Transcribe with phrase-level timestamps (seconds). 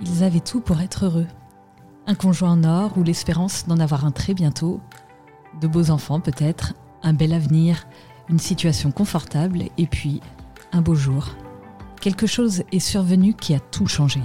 [0.00, 1.26] Ils avaient tout pour être heureux.
[2.06, 4.80] Un conjoint en or ou l'espérance d'en avoir un très bientôt,
[5.60, 7.86] de beaux enfants peut-être, un bel avenir,
[8.28, 10.20] une situation confortable et puis
[10.72, 11.28] un beau jour.
[12.00, 14.20] Quelque chose est survenu qui a tout changé.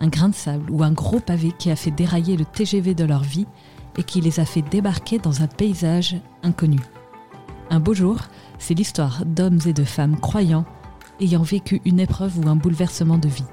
[0.00, 3.04] Un grain de sable ou un gros pavé qui a fait dérailler le TGV de
[3.04, 3.46] leur vie
[3.98, 6.80] et qui les a fait débarquer dans un paysage inconnu.
[7.68, 8.18] Un beau jour,
[8.58, 10.64] c'est l'histoire d'hommes et de femmes croyants
[11.20, 13.44] ayant vécu une épreuve ou un bouleversement de vie.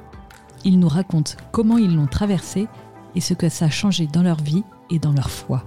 [0.66, 2.68] Ils nous racontent comment ils l'ont traversé
[3.14, 5.64] et ce que ça a changé dans leur vie et dans leur foi.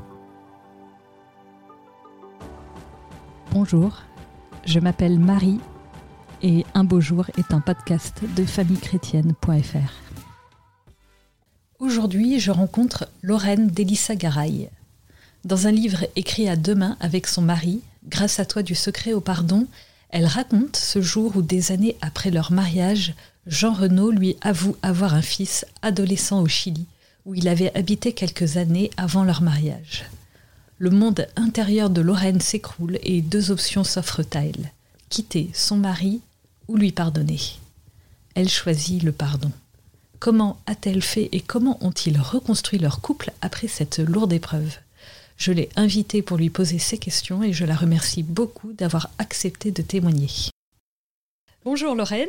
[3.52, 4.02] Bonjour,
[4.66, 5.60] je m'appelle Marie
[6.42, 9.92] et Un beau jour est un podcast de famillechrétienne.fr.
[11.78, 14.68] Aujourd'hui, je rencontre Lorraine Délissa Garay.
[15.44, 19.12] Dans un livre écrit à deux mains avec son mari, Grâce à toi du secret
[19.12, 19.66] au pardon,
[20.10, 23.14] elle raconte ce jour où des années après leur mariage,
[23.48, 26.86] Jean Renaud lui avoue avoir un fils adolescent au Chili,
[27.24, 30.04] où il avait habité quelques années avant leur mariage.
[30.78, 34.70] Le monde intérieur de Lorraine s'écroule et deux options s'offrent à elle
[35.08, 36.20] quitter son mari
[36.68, 37.40] ou lui pardonner.
[38.34, 39.50] Elle choisit le pardon.
[40.18, 44.76] Comment a-t-elle fait et comment ont-ils reconstruit leur couple après cette lourde épreuve?
[45.36, 49.70] Je l'ai invitée pour lui poser ces questions et je la remercie beaucoup d'avoir accepté
[49.70, 50.28] de témoigner.
[51.64, 52.28] Bonjour Lorraine.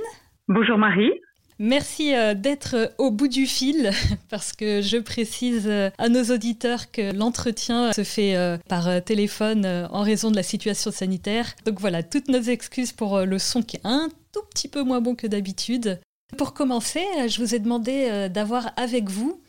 [0.52, 1.11] Bonjour Marie.
[1.59, 3.92] Merci euh, d'être euh, au bout du fil
[4.31, 8.36] parce que je précise euh, à nos auditeurs que l'entretien se fait
[8.67, 11.53] par téléphone en raison de la situation sanitaire.
[11.66, 15.02] Donc voilà, toutes nos excuses pour le son qui est un tout petit peu moins
[15.02, 16.00] bon que d'habitude.
[16.36, 19.39] Pour commencer, je vous ai demandé d'avoir avec vous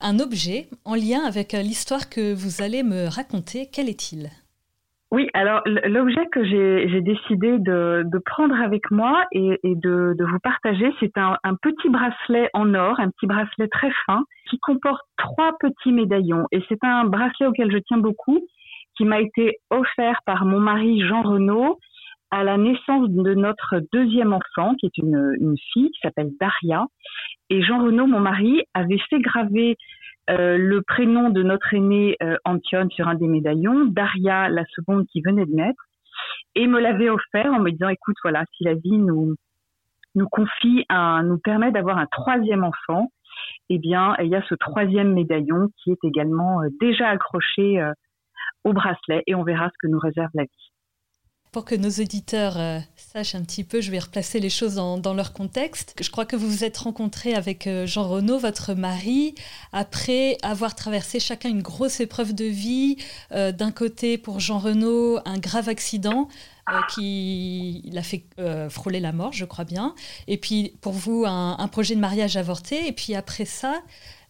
[0.00, 3.70] un objet en lien avec l'histoire que vous allez me raconter.
[3.72, 4.30] Quel est-il?
[5.12, 11.18] Oui, alors l'objet que j'ai décidé de, prendre avec moi et, de, vous partager, c'est
[11.18, 16.46] un, petit bracelet en or, un petit bracelet très fin, qui comporte trois petits médaillons.
[16.52, 18.38] Et c'est un bracelet auquel je tiens beaucoup,
[18.96, 21.78] qui m'a été offert par mon mari Jean Renaud
[22.30, 26.86] à la naissance de notre deuxième enfant, qui est une, une fille qui s'appelle Daria.
[27.48, 29.76] Et Jean Renaud, mon mari, avait fait graver
[30.30, 35.06] euh, le prénom de notre aînée euh, Antione sur un des médaillons, Daria, la seconde
[35.06, 35.82] qui venait de naître,
[36.54, 39.34] et me l'avait offert en me disant, écoute, voilà, si la vie nous,
[40.14, 43.10] nous confie, un, nous permet d'avoir un troisième enfant,
[43.70, 47.82] eh bien, il y a ce troisième médaillon qui est également euh, déjà accroché
[48.64, 50.69] au bracelet et on verra ce que nous réserve la vie.
[51.52, 55.14] Pour que nos auditeurs euh, sachent un petit peu, je vais replacer les choses dans,
[55.14, 55.96] leur contexte.
[56.00, 59.34] Je crois que vous vous êtes rencontrés avec euh, Jean Renaud, votre mari,
[59.72, 62.98] après avoir traversé chacun une grosse épreuve de vie.
[63.32, 66.28] Euh, d'un côté, pour Jean Renaud, un grave accident
[66.94, 68.22] qui l'a fait
[68.68, 69.92] frôler la mort, je crois bien.
[70.28, 72.86] Et puis, pour vous, un, projet de mariage avorté.
[72.86, 73.82] Et puis, après ça,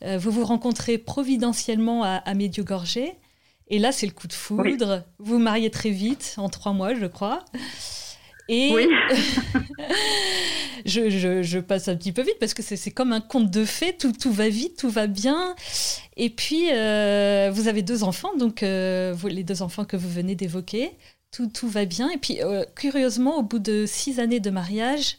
[0.02, 3.18] vous vous rencontrez providentiellement à, à Médiogorgé.
[3.70, 5.04] Et là, c'est le coup de foudre.
[5.18, 7.44] Vous vous mariez très vite, en trois mois, je crois.
[8.48, 8.88] Et oui.
[10.84, 14.12] je, passe un petit peu vite parce que c'est comme un conte de fées, tout,
[14.12, 15.54] tout, va vite, tout va bien.
[16.16, 20.34] Et puis, euh, vous avez deux enfants, donc euh, les deux enfants que vous venez
[20.34, 20.90] d'évoquer,
[21.30, 22.10] tout, tout, va bien.
[22.10, 25.18] Et puis, euh, curieusement, au bout de six années de mariage,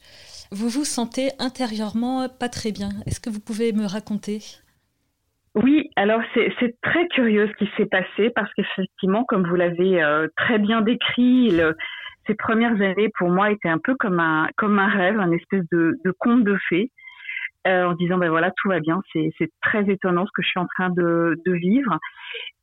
[0.52, 2.90] vous vous sentez intérieurement pas très bien.
[3.06, 4.42] Est-ce que vous pouvez me raconter?
[5.56, 10.28] Oui, alors c'est très curieux ce qui s'est passé parce qu'effectivement, comme vous l'avez euh,
[10.38, 11.60] très bien décrit,
[12.26, 15.64] ces premières années pour moi étaient un peu comme un comme un rêve, un espèce
[15.72, 16.90] de, de conte de fées,
[17.68, 20.60] euh, en disant ben voilà tout va bien, c'est très étonnant ce que je suis
[20.60, 22.00] en train de, de vivre.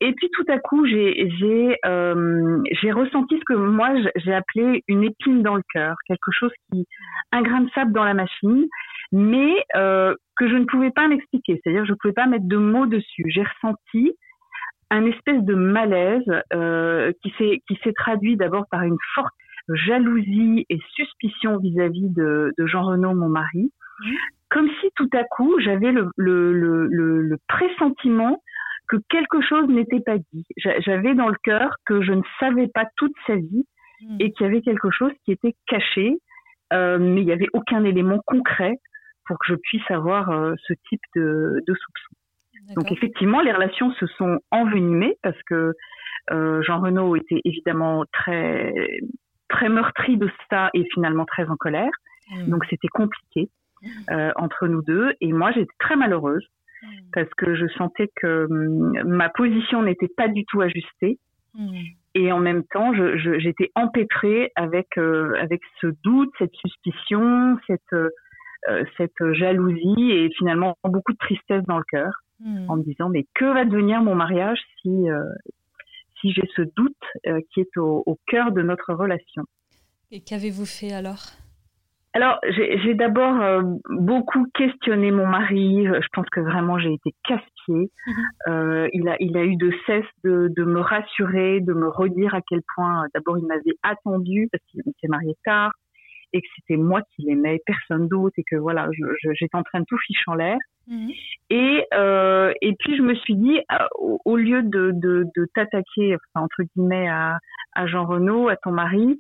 [0.00, 2.62] Et puis tout à coup j'ai euh,
[2.94, 6.87] ressenti ce que moi j'ai appelé une épine dans le cœur, quelque chose qui
[7.32, 8.66] un grain de sable dans la machine
[9.12, 11.60] mais euh, que je ne pouvais pas m'expliquer.
[11.62, 13.25] C'est-à-dire je ne pouvais pas mettre de mots dessus.
[13.26, 14.12] J'ai ressenti
[14.91, 19.34] un espèce de malaise euh, qui s'est qui s'est traduit d'abord par une forte
[19.69, 24.10] jalousie et suspicion vis-à-vis de, de Jean Renaud, mon mari, mmh.
[24.49, 28.43] comme si tout à coup j'avais le, le, le, le, pressentiment
[28.88, 30.46] que quelque chose n'était pas dit.
[30.56, 33.67] J'avais dans le cœur que je ne savais pas toute sa vie
[34.00, 34.17] mmh.
[34.20, 36.17] et qu'il y avait quelque chose qui était caché,
[36.73, 38.79] euh, mais il n'y avait aucun élément concret
[39.28, 42.75] pour que je puisse avoir euh, ce type de, de soupçon.
[42.75, 45.75] Donc effectivement, les relations se sont envenimées parce que
[46.30, 48.75] euh, Jean Renaud était évidemment très
[49.48, 51.90] très meurtri de ça et finalement très en colère.
[52.30, 52.50] Mmh.
[52.50, 53.48] Donc c'était compliqué
[53.82, 53.88] mmh.
[54.10, 56.46] euh, entre nous deux et moi j'étais très malheureuse
[56.82, 56.86] mmh.
[57.14, 61.19] parce que je sentais que hum, ma position n'était pas du tout ajustée
[62.14, 62.92] et en même temps
[63.38, 67.96] j'étais empêtrée avec avec ce doute, cette suspicion, cette
[68.96, 72.10] cette jalousie et finalement beaucoup de tristesse dans le cœur,
[72.40, 72.69] hmm.
[72.69, 75.06] en me disant mais que va devenir mon mariage si
[76.20, 79.44] si j'ai ce doute qui est au, au cœur de notre relation?
[80.10, 81.32] Et qu'avez-vous fait alors?
[82.14, 85.84] Alors, j'ai d'abord euh, beaucoup questionné mon mari.
[85.84, 87.90] Je pense que vraiment j'ai été casse-pied.
[88.06, 88.14] Mhm.
[88.49, 92.34] Euh, il, a, il a eu de cesse de, de, me rassurer, de me redire
[92.34, 95.72] à quel point, euh, d'abord, il m'avait attendu parce qu'il s'est marié tard
[96.32, 98.88] et que c'était moi qui l'aimais, personne d'autre, et que voilà,
[99.34, 100.58] j'étais en train de tout ficher en l'air.
[100.86, 101.10] Mhm.
[101.50, 103.86] Et, euh, et puis je me suis dit, euh,
[104.25, 107.38] au, lieu de, de, de t'attaquer, enfin, entre guillemets, à,
[107.75, 109.19] à Jean Renaud, à ton mari,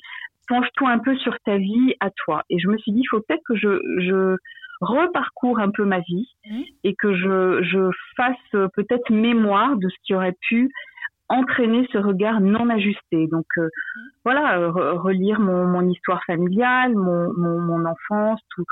[0.48, 2.42] penche-toi un peu sur ta vie à toi.
[2.50, 4.36] Et je me suis dit, il faut peut-être que je, je
[4.80, 6.60] reparcours un peu ma vie mmh.
[6.84, 10.70] et que je, je fasse euh, peut-être mémoire de ce qui aurait pu
[11.28, 13.26] entraîner ce regard non ajusté.
[13.28, 13.68] Donc euh,
[14.24, 18.64] voilà, relire mon, mon, histoire familiale, mon, mon, mon enfance, tout,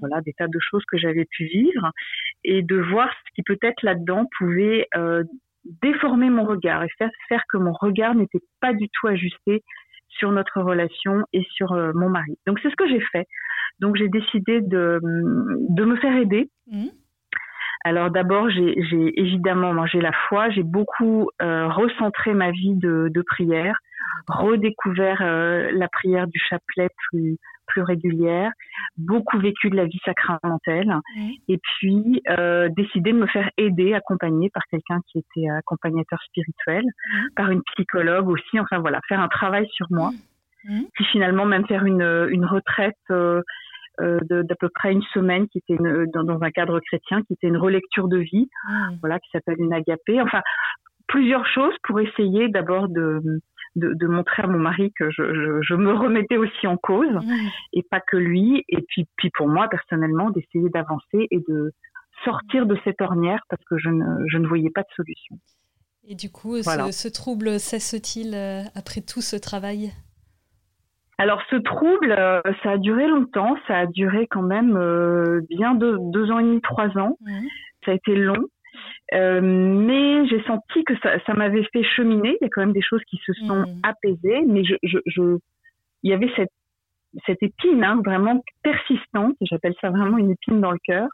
[0.00, 1.90] voilà, des tas de choses que j'avais pu vivre
[2.44, 5.24] et de voir ce qui peut-être là-dedans pouvait euh,
[5.82, 9.62] déformer mon regard et faire, faire que mon regard n'était pas du tout ajusté
[10.08, 12.38] sur notre relation et sur euh, mon mari.
[12.46, 13.26] Donc c'est ce que j'ai fait.
[13.80, 16.50] Donc j'ai décidé de, de me faire aider.
[16.70, 16.86] Mmh.
[17.86, 23.22] Alors d'abord, j'ai évidemment mangé la foi, j'ai beaucoup euh, recentré ma vie de, de
[23.22, 23.78] prière,
[24.26, 27.38] redécouvert euh, la prière du chapelet plus,
[27.68, 28.50] plus régulière,
[28.96, 31.28] beaucoup vécu de la vie sacramentelle, mmh.
[31.46, 36.82] et puis euh, décidé de me faire aider, accompagner par quelqu'un qui était accompagnateur spirituel,
[36.84, 37.18] mmh.
[37.36, 40.10] par une psychologue aussi, enfin voilà, faire un travail sur moi,
[40.64, 40.80] mmh.
[40.92, 43.42] puis finalement même faire une, une retraite euh
[43.98, 45.76] d'à peu près une semaine qui était
[46.12, 48.48] dans, dans, un cadre chrétien, qui était une relecture de vie,
[49.00, 50.42] voilà, qui s'appelle une agapée, enfin
[51.08, 53.40] plusieurs choses pour essayer d'abord de
[53.76, 57.18] de, montrer à mon mari que je, me remettais aussi en cause
[57.72, 58.64] et pas que lui.
[58.68, 61.72] Et puis, puis pour moi, personnellement, d'essayer d'avancer et de
[62.24, 65.36] sortir de cette ornière parce que je ne, je ne voyais pas de solution.
[66.08, 69.90] Et du coup, ce, trouble cesse-t-il euh, après tout ce travail?
[71.18, 75.74] Alors ce trouble, euh, ça a duré longtemps, ça a duré quand même euh, bien
[75.74, 77.16] deux, deux, ans et demi, trois ans.
[77.84, 78.44] Ça a été long.
[79.14, 82.36] Euh, mais j'ai senti que ça, ça m'avait fait cheminer.
[82.40, 83.80] Il y a quand même des choses qui se sont mm.
[83.82, 85.38] apaisées, mais je, je, je,
[86.02, 86.50] il y avait cette,
[87.24, 89.36] cette épine hein, vraiment persistante.
[89.40, 91.08] J'appelle ça vraiment une épine dans le cœur.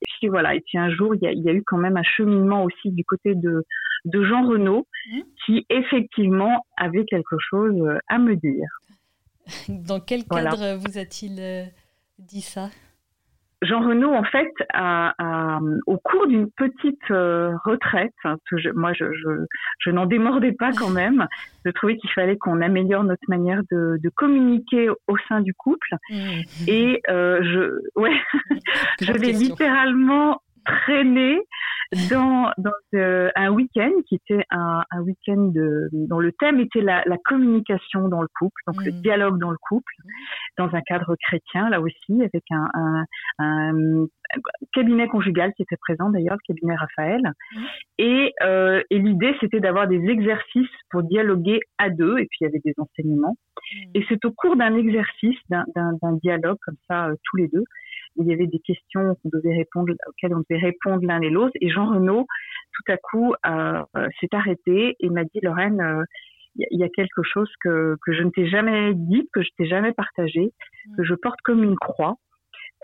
[0.00, 0.56] Et puis voilà.
[0.56, 2.64] Et puis un jour, il y a, il y a eu quand même un cheminement
[2.64, 3.62] aussi du côté de,
[4.06, 5.20] de Jean Renaud, mm.
[5.44, 8.66] qui effectivement avait quelque chose à me dire.
[9.68, 11.64] Dans quel cadre vous a-t-il euh,
[12.18, 12.70] dit ça?
[13.62, 18.94] Jean Renaud, en fait, a, a, au cours d'une petite euh, retraite, hein, je, moi
[18.94, 19.44] je, je,
[19.80, 21.26] je n'en démordais pas quand même,
[21.66, 25.94] de trouver qu'il fallait qu'on améliore notre manière de, de, communiquer au sein du couple.
[26.08, 26.40] Mmh.
[26.68, 28.16] Et euh, je, ouais,
[29.02, 31.40] je vais littéralement traîner
[32.08, 35.52] dans, dans euh, un week-end qui était un, un week-end
[35.92, 39.02] dont le thème était la, la, communication dans le couple, donc le mmh.
[39.02, 39.92] dialogue dans le couple,
[40.56, 43.04] dans un cadre chrétien là aussi, avec un, un,
[43.40, 43.72] un
[44.72, 47.22] cabinet conjugal qui était présent d'ailleurs, le cabinet Raphaël.
[47.22, 47.60] Mmh.
[47.98, 52.44] Et, euh, et l'idée c'était d'avoir des exercices pour dialoguer à deux, et puis il
[52.44, 53.36] y avait des enseignements.
[53.36, 53.90] Mmh.
[53.96, 57.64] Et c'est au cours d'un exercice, d'un dialogue comme ça, euh, tous les deux,
[58.20, 61.54] il y avait des questions qu'on devait répondre, auxquelles on devait répondre l'un et l'autre.
[61.60, 62.26] Et Jean Renaud,
[62.72, 66.04] tout à coup, euh, euh s'est arrêté et m'a dit, Lorraine, euh,
[66.56, 69.66] il y, a quelque chose que, que je ne t'ai jamais dit, que je t'ai
[69.66, 70.52] jamais partagé,
[70.86, 70.96] mm.
[70.96, 72.16] que je porte comme une croix.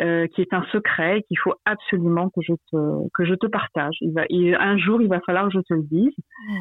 [0.03, 3.97] Euh, qui est un secret qu'il faut absolument que je te que je te partage.
[4.03, 4.27] Il va,
[4.61, 6.13] un jour, il va falloir que je te le dise.
[6.49, 6.57] Mm.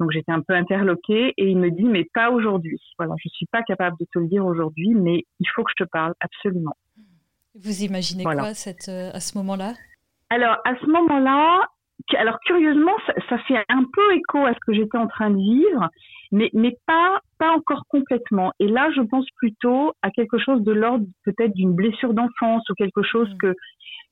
[0.00, 2.80] Donc j'étais un peu interloquée et il me dit mais pas aujourd'hui.
[2.98, 5.84] Voilà, je suis pas capable de te le dire aujourd'hui, mais il faut que je
[5.84, 6.74] te parle absolument.
[7.54, 9.74] Vous imaginez quoi cette, euh, à ce moment-là?
[10.30, 11.60] Alors, à ce moment-là,
[12.16, 12.96] alors curieusement,
[13.28, 15.88] ça, fait un peu écho à ce que j'étais en train de vivre,
[16.30, 18.52] mais, mais pas, pas encore complètement.
[18.58, 22.74] Et là, je pense plutôt à quelque chose de l'ordre peut-être d'une blessure d'enfance ou
[22.74, 23.38] quelque chose mmh.
[23.38, 23.54] que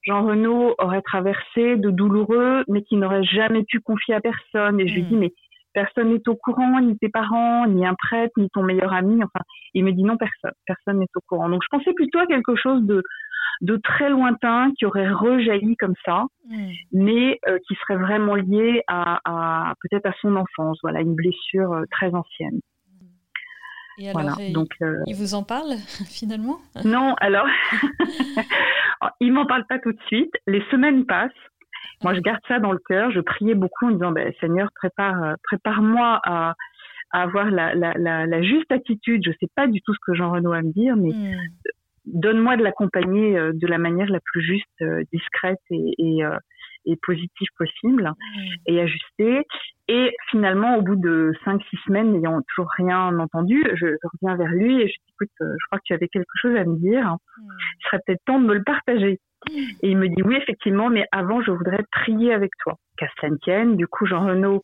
[0.06, 4.80] Jean Renaud aurait traversé de douloureux, mais qui n'aurait jamais pu confier à personne.
[4.80, 5.20] Et je lui dis, mmh.
[5.20, 5.32] mais
[5.72, 9.16] personne n'est au courant, ni tes parents, ni un prêtre, ni ton meilleur ami.
[9.22, 9.44] Enfin,
[9.74, 11.48] il me dit non, personne, personne n'est au courant.
[11.48, 13.02] Donc, je pensais plutôt à quelque chose de,
[13.60, 16.70] de très lointain qui aurait rejailli comme ça, hmm.
[16.92, 21.72] mais euh, qui serait vraiment lié à, à peut-être à son enfance, voilà, une blessure
[21.72, 22.60] euh, très ancienne.
[23.98, 25.74] Et alors, voilà, il, donc, euh, il vous en parle
[26.08, 26.58] finalement?
[26.84, 27.46] Non, alors,
[29.20, 30.32] il m'en parle pas tout de suite.
[30.46, 31.30] Les semaines passent.
[32.02, 33.10] Moi, je garde ça dans le cœur.
[33.10, 36.54] Je priais beaucoup en disant, ben, Seigneur, prépare, prépare-moi à,
[37.10, 39.20] à avoir la, la, la, la, juste attitude.
[39.22, 41.36] Je sais pas du tout ce que Jean Renaud va me dire, mais hmm
[42.12, 46.22] donne-moi de l'accompagner de la manière la plus juste, discrète et, et,
[46.86, 48.42] et positive possible mmh.
[48.66, 49.46] et ajustée.
[49.88, 54.82] Et finalement, au bout de 5-6 semaines, n'ayant toujours rien entendu, je, reviens vers lui
[54.82, 57.04] et je dis, écoute, je crois que tu avais quelque chose à me dire.
[57.04, 57.42] Mmh.
[57.80, 59.18] Il serait peut-être temps de me le partager.
[59.48, 62.76] Et il me dit oui, effectivement, mais avant, je voudrais prier avec toi.
[62.98, 64.62] Qu'à cela tienne, du coup, Jean-Renaud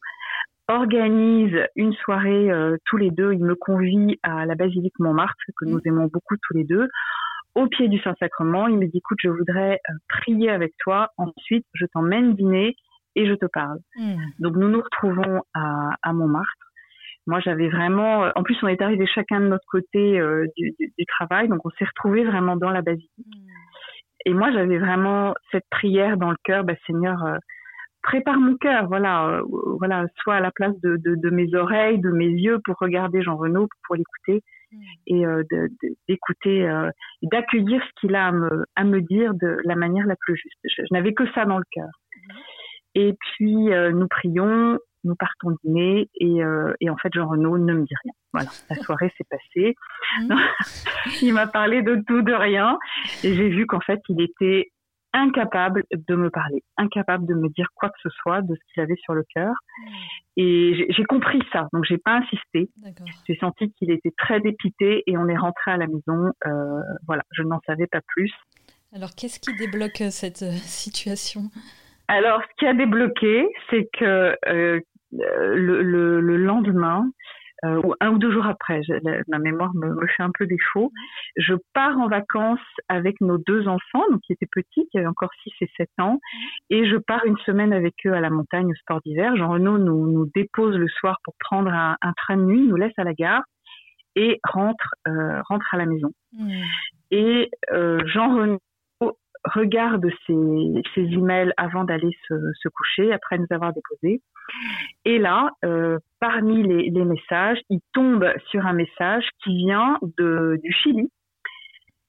[0.68, 3.32] organise une soirée euh, tous les deux.
[3.32, 6.88] Il me convie à la basilique Montmartre, que nous aimons beaucoup tous les deux,
[7.56, 8.68] au pied du Saint-Sacrement.
[8.68, 11.10] Il me dit, écoute, je voudrais euh, prier avec toi.
[11.16, 12.76] Ensuite, je t'emmène dîner
[13.16, 13.78] et je te parle.
[13.96, 14.14] Mm.
[14.38, 16.52] Donc, nous nous retrouvons à, à Montmartre.
[17.26, 18.26] Moi, j'avais vraiment.
[18.26, 20.20] Euh, en plus, on est arrivés chacun de notre côté
[20.56, 23.10] du, du, du, travail, donc on s'est retrouvés vraiment dans la basilique.
[23.18, 23.56] Mm.
[24.26, 27.38] Et moi, j'avais vraiment cette prière dans le cœur, bah, Seigneur, euh,
[28.02, 29.42] prépare mon cœur, voilà, euh,
[29.78, 33.22] voilà, soit à la place de, de, de, mes oreilles, de mes yeux pour regarder
[33.22, 34.42] Jean Renaud, pour l'écouter.
[35.06, 35.42] Et euh,
[36.08, 36.90] d'écouter, euh,
[37.22, 40.58] d'accueillir ce qu'il a à me, à me, dire de la manière la plus juste.
[40.64, 41.88] Je, n'avais que ça dans le cœur.
[42.16, 42.32] Mm.
[42.98, 47.72] Et puis nous prions, nous partons dîner et, euh, et en fait Jean Renaud ne
[47.72, 48.12] me dit rien.
[48.32, 49.74] Voilà, la soirée s'est passée.
[50.20, 50.34] Mmh.
[51.22, 52.78] il m'a parlé de tout, de rien
[53.24, 54.70] et j'ai vu qu'en fait il était
[55.16, 58.82] incapable de me parler, incapable de me dire quoi que ce soit de ce qu'il
[58.82, 59.52] avait sur le cœur.
[59.52, 59.86] Mmh.
[60.36, 62.68] Et j'ai compris ça, donc j'ai pas insisté.
[63.26, 66.30] J'ai senti qu'il était très dépité et on est rentré à la maison.
[66.46, 68.32] Euh, voilà, je n'en savais pas plus.
[68.94, 71.50] Alors qu'est-ce qui débloque euh, cette situation?
[72.08, 74.80] Alors, ce qui a débloqué, c'est que euh, euh,
[75.12, 77.04] le, le, le, lendemain,
[77.64, 78.82] euh, ou un ou deux jours après,
[79.28, 80.92] ma mémoire me, me, fait un peu défaut,
[81.36, 85.30] je pars en vacances avec nos deux enfants, donc qui étaient petits, qui avaient encore
[85.42, 86.20] 6 et 7 ans,
[86.70, 89.36] et je pars une semaine avec eux à la montagne au sport d'hiver.
[89.36, 92.76] Jean Renaud nous, nous dépose le soir pour prendre un, un, train de nuit, nous
[92.76, 93.42] laisse à la gare
[94.16, 96.10] et rentre, euh, rentre à la maison.
[96.32, 96.62] Mmh.
[97.10, 98.58] Et euh, Jean Renaud
[99.54, 104.20] regarde ses, ses emails avant d'aller se, se, coucher, après nous avoir déposés.
[105.04, 110.58] Et là, euh, parmi les, les, messages, il tombe sur un message qui vient de,
[110.62, 111.10] du Chili.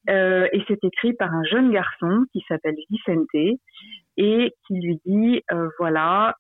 [0.10, 3.60] Euh, et c'est écrit par un jeune garçon qui s'appelle Vicente
[4.20, 6.36] et qui lui dit euh, voilà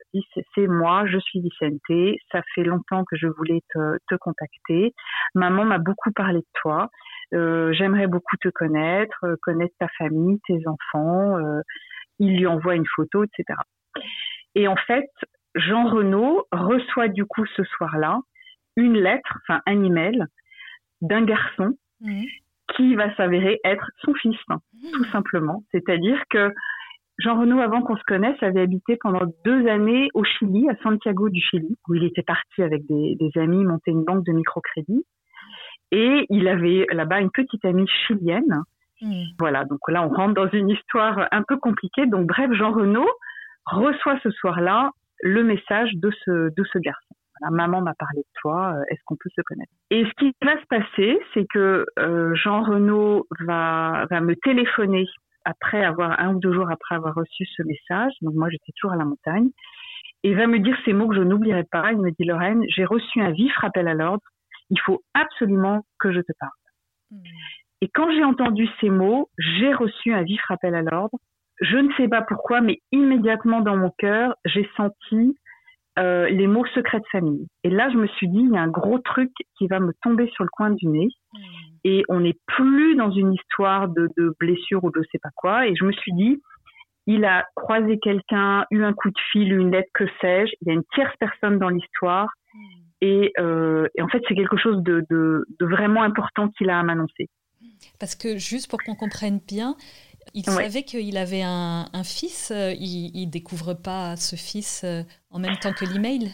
[0.55, 4.93] c'est moi je suis Vicente ça fait longtemps que je voulais te, te contacter.
[5.35, 6.89] Maman m'a beaucoup parlé de toi.
[7.33, 11.37] Euh, j'aimerais beaucoup te connaître connaître ta famille tes enfants
[12.19, 13.59] il lui envoie une photo etc
[14.55, 15.09] et en fait
[15.55, 18.19] Jean Renaud reçoit du coup ce soir-là
[18.77, 20.23] une lettre, enfin un email
[21.01, 22.23] d'un garçon mmh.
[22.75, 24.91] Qui va s'avérer être son fils, hein, mmh.
[24.93, 25.63] tout simplement.
[25.71, 26.51] C'est-à-dire que
[27.19, 31.29] Jean Renaud, avant qu'on se connaisse, avait habité pendant deux années au Chili, à Santiago
[31.29, 35.03] du Chili, où il était parti avec des, des amis monter une banque de microcrédit.
[35.91, 38.61] Et il avait là-bas une petite amie chilienne.
[39.01, 39.23] Mmh.
[39.39, 42.05] Voilà, donc là, on rentre dans une histoire un peu compliquée.
[42.05, 43.09] Donc, bref, Jean Renaud
[43.65, 47.15] reçoit ce soir-là le message de ce, de ce garçon.
[47.39, 49.71] Voilà, maman m'a parlé de toi, euh, est-ce qu'on peut se connaître?
[49.91, 55.05] Et ce qui va se passer, c'est que euh, Jean Renaud va, va me téléphoner
[55.45, 58.93] après avoir, un ou deux jours après avoir reçu ce message, donc moi j'étais toujours
[58.93, 59.49] à la montagne,
[60.23, 61.91] et va me dire ces mots que je n'oublierai pas.
[61.91, 64.23] Il me dit Lorraine, j'ai reçu un vif rappel à l'ordre,
[64.69, 66.51] il faut absolument que je te parle.
[67.11, 67.17] Mmh.
[67.81, 71.17] Et quand j'ai entendu ces mots, j'ai reçu un vif rappel à l'ordre,
[71.61, 75.37] je ne sais pas pourquoi, mais immédiatement dans mon cœur, j'ai senti
[75.97, 77.47] euh, les mots secrets de famille.
[77.63, 79.93] Et là, je me suis dit, il y a un gros truc qui va me
[80.03, 81.07] tomber sur le coin du nez.
[81.33, 81.39] Mmh.
[81.85, 85.29] Et on n'est plus dans une histoire de, de blessure ou de je sais pas
[85.35, 85.67] quoi.
[85.67, 86.41] Et je me suis dit,
[87.07, 90.51] il a croisé quelqu'un, eu un coup de fil, une lettre, que sais-je.
[90.61, 92.27] Il y a une tierce personne dans l'histoire.
[92.53, 92.59] Mmh.
[93.01, 96.79] Et, euh, et, en fait, c'est quelque chose de, de, de vraiment important qu'il a
[96.79, 97.29] à m'annoncer.
[97.99, 99.75] Parce que juste pour qu'on comprenne bien,
[100.33, 102.51] il savait qu'il avait un, un, fils.
[102.51, 106.33] Euh, il, ne découvre pas ce fils euh, en même temps que l'email?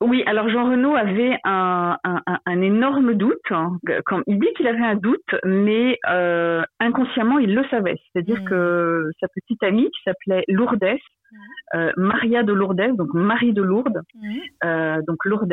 [0.00, 3.36] Oui, alors Jean Renaud avait un, un, un énorme doute.
[3.50, 3.78] Hein.
[4.06, 7.96] Quand, il dit qu'il avait un doute, mais euh, inconsciemment, il le savait.
[8.12, 8.48] C'est-à-dire mmh.
[8.48, 11.36] que sa petite amie, qui s'appelait Lourdes, mmh.
[11.74, 14.38] euh, Maria de Lourdes, donc Marie de Lourdes, mmh.
[14.64, 15.52] euh, donc Lourdes,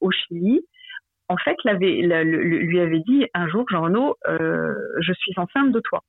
[0.00, 0.62] au Chili,
[1.30, 5.70] en fait, l'avait, la, lui avait dit un jour, Jean Renaud, euh, je suis enceinte
[5.70, 6.02] de toi.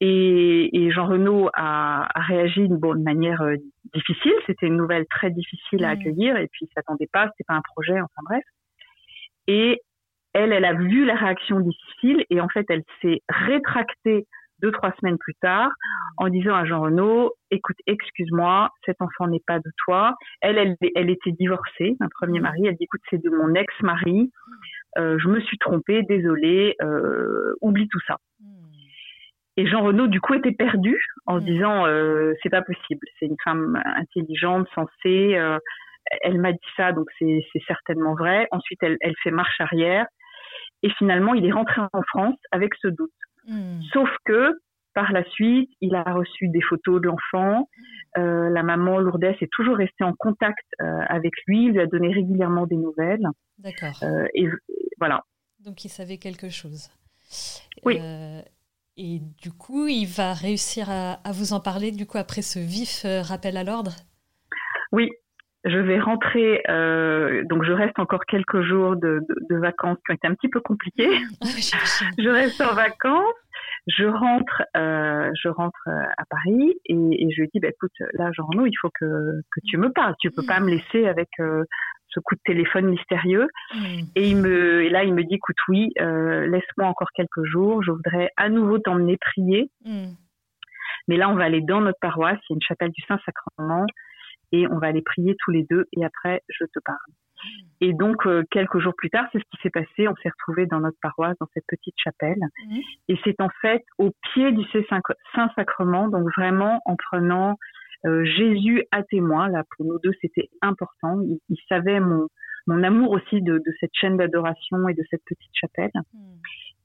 [0.00, 3.56] Et, et, Jean Renaud a, a réagi de manière euh,
[3.94, 4.34] difficile.
[4.46, 5.98] C'était une nouvelle très difficile à mm.
[5.98, 7.28] accueillir et puis il s'attendait pas.
[7.28, 7.94] C'était pas un projet.
[7.94, 8.44] Enfin bref.
[9.46, 9.80] Et
[10.34, 14.26] elle, elle a vu la réaction difficile et en fait, elle s'est rétractée
[14.60, 15.70] deux trois semaines plus tard
[16.16, 20.76] en disant à Jean Renaud écoute excuse-moi cet enfant n'est pas de toi elle elle
[20.94, 24.30] elle était divorcée un premier mari elle dit écoute c'est de mon ex-mari
[24.96, 26.76] je me suis trompée, désolée,
[27.60, 28.16] oublie tout ça.
[29.56, 31.46] Et Jean Renaud, du coup, était perdu en se mm.
[31.46, 33.06] disant euh, c'est pas possible.
[33.18, 35.36] C'est une femme intelligente, sensée.
[35.36, 35.58] Euh,
[36.22, 38.46] elle m'a dit ça, donc c'est certainement vrai.
[38.52, 40.06] Ensuite, elle, elle, fait marche arrière.
[40.82, 43.10] Et finalement, il est rentré en France avec ce doute.
[43.48, 43.80] Mm.
[43.92, 44.52] Sauf que
[44.94, 47.68] par la suite, il a reçu des photos de l'enfant.
[48.18, 51.64] Euh, la maman Lourdes est toujours restée en contact avec lui.
[51.64, 53.26] Il lui a donné régulièrement des nouvelles.
[53.58, 54.02] D'accord.
[54.34, 54.48] Et
[54.98, 55.22] voilà.
[55.64, 56.88] Donc, il savait quelque chose.
[57.84, 58.00] Oui.
[58.98, 63.04] Et du coup, il va réussir à, vous en parler, du coup, après ce vif
[63.04, 63.92] euh, rappel à l'ordre?
[64.90, 65.10] Oui,
[65.64, 70.26] je vais rentrer, euh, donc je reste encore quelques jours de, vacances qui ont été
[70.26, 71.10] un petit peu compliquées.
[71.42, 71.46] Ah
[72.18, 73.34] je reste en vacances,
[73.86, 78.64] je rentre, euh, je rentre à Paris et, je lui dis, bah, écoute, là, jean
[78.64, 80.14] il faut que, que, tu me parles.
[80.20, 81.28] Tu peux pas me laisser avec
[82.16, 83.48] ce coup de téléphone mystérieux.
[83.74, 84.00] Hmm.
[84.14, 87.82] Et, il me, et là, il me dit, écoute, oui, euh, laisse-moi encore quelques jours,
[87.82, 89.70] je voudrais à nouveau t'emmener prier.
[89.84, 90.14] Hmm.
[91.08, 93.86] Mais là, on va aller dans notre paroisse, il y a une chapelle du Saint-Sacrement,
[94.52, 96.96] et on va aller prier tous les deux, et après, je te parle.
[97.36, 97.66] Hmm.
[97.82, 100.08] Et donc, euh, quelques jours plus tard, c'est ce qui s'est passé.
[100.08, 102.40] On s'est retrouvés dans notre paroisse, dans cette petite chapelle.
[103.08, 104.64] Et c'est en fait au pied du
[105.34, 107.58] Saint-Sacrement, donc vraiment en prenant
[108.04, 109.48] Jésus à témoin.
[109.48, 111.20] Là, pour nous deux, c'était important.
[111.48, 112.28] Il, savait mon,
[112.66, 115.92] mon amour aussi de, de cette chaîne d'adoration et de cette petite chapelle.
[116.12, 116.36] Hmm.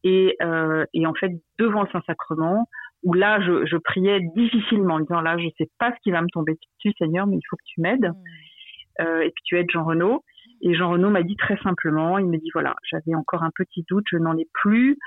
[0.04, 2.68] Et, euh, et, en fait, devant le Saint-Sacrement,
[3.04, 6.22] où là, je, je, priais difficilement, en disant là, je sais pas ce qui va
[6.22, 9.02] me tomber dessus, Seigneur, mais il faut que tu m'aides hmm.
[9.02, 10.24] euh, et que tu aides Jean Renaud.
[10.64, 13.84] Et Jean Renaud m'a dit très simplement, il me dit voilà, j'avais encore un petit
[13.90, 14.98] doute, je n'en ai plus.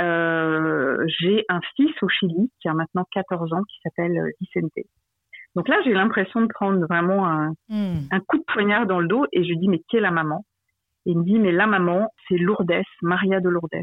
[0.00, 4.72] Euh, j'ai un fils au Chili qui a maintenant 14 ans qui s'appelle Vicente.
[5.56, 7.24] Donc là, j'ai l'impression de prendre vraiment
[7.68, 7.96] hmm.
[8.10, 10.44] un, coup de poignard dans le dos et je dis, mais qui est la maman?
[11.06, 13.82] Et il me dit, mais la maman, c'est Lourdes, Maria de Lourdes.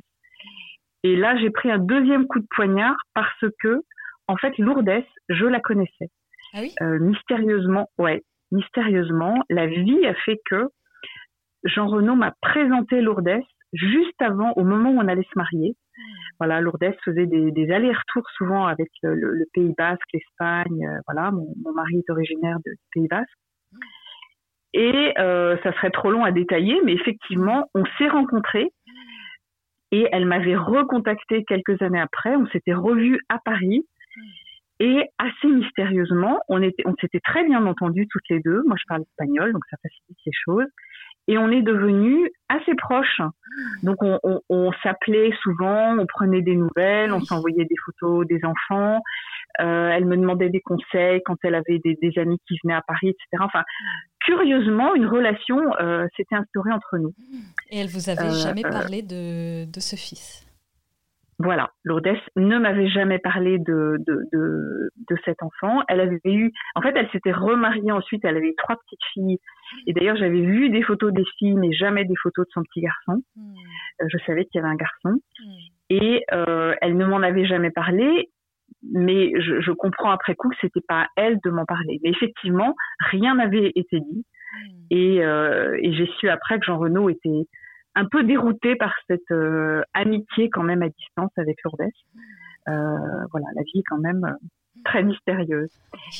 [1.03, 3.81] Et là, j'ai pris un deuxième coup de poignard parce que,
[4.27, 6.09] en fait, Lourdes, je la connaissais.
[6.53, 6.71] Ah oui?
[6.81, 10.67] Euh, mystérieusement, ouais, mystérieusement, la vie a fait que
[11.63, 13.41] Jean Renaud m'a présenté Lourdes
[13.73, 15.75] juste avant, au moment où on allait se marier.
[16.39, 20.87] Voilà, Lourdes faisait des, allers-retours souvent avec le, Pays Basque, l'Espagne.
[20.87, 23.29] Euh, voilà, mon, mari est originaire du Pays Basque.
[24.73, 28.71] Et euh, ça serait trop long à détailler, mais effectivement, on s'est rencontrés
[29.91, 32.35] et elle m'avait recontacté quelques années après.
[32.35, 33.85] On s'était revus à Paris
[34.79, 38.63] et assez mystérieusement, on était, on s'était très bien entendus toutes les deux.
[38.65, 40.67] Moi, je parle espagnol, donc ça facilite les choses
[41.27, 43.21] et on est devenus assez proches.
[43.83, 48.39] Donc on, on, on s'appelait souvent, on prenait des nouvelles, on s'envoyait des photos des
[48.43, 48.99] enfants.
[49.61, 52.81] Euh, elle me demandait des conseils quand elle avait des, des, amis qui venaient à
[52.81, 53.21] Paris, etc.
[53.41, 53.63] Enfin,
[54.25, 57.13] curieusement, une relation euh, s'était instaurée entre nous.
[57.69, 60.43] Et elle vous avait euh, jamais parlé de, de ce fils?
[61.39, 65.81] Voilà, Lourdes ne m'avait jamais parlé de, de, de, de, cet enfant.
[65.87, 69.39] Elle avait eu, en fait, elle s'était remariée ensuite, elle avait eu trois petites filles.
[69.87, 72.81] Et d'ailleurs, j'avais vu des photos des filles, mais jamais des photos de son petit
[72.81, 73.23] garçon.
[73.35, 73.53] Hmm.
[74.01, 75.19] Euh, je savais qu'il y avait un garçon.
[75.39, 75.51] Hmm.
[75.89, 78.29] Et euh, elle ne m'en avait jamais parlé,
[78.93, 81.99] mais je, je comprends après coup que c'était pas à elle de m'en parler.
[82.03, 84.25] Mais effectivement, rien n'avait été dit.
[84.53, 84.85] Hmm.
[84.91, 87.47] Et, euh, et j'ai su après que Jean Renaud était
[87.95, 91.91] un peu déroutée par cette euh, amitié quand même à distance avec Lourdes.
[92.69, 94.47] Euh, voilà, la vie est quand même euh,
[94.85, 95.69] très mystérieuse.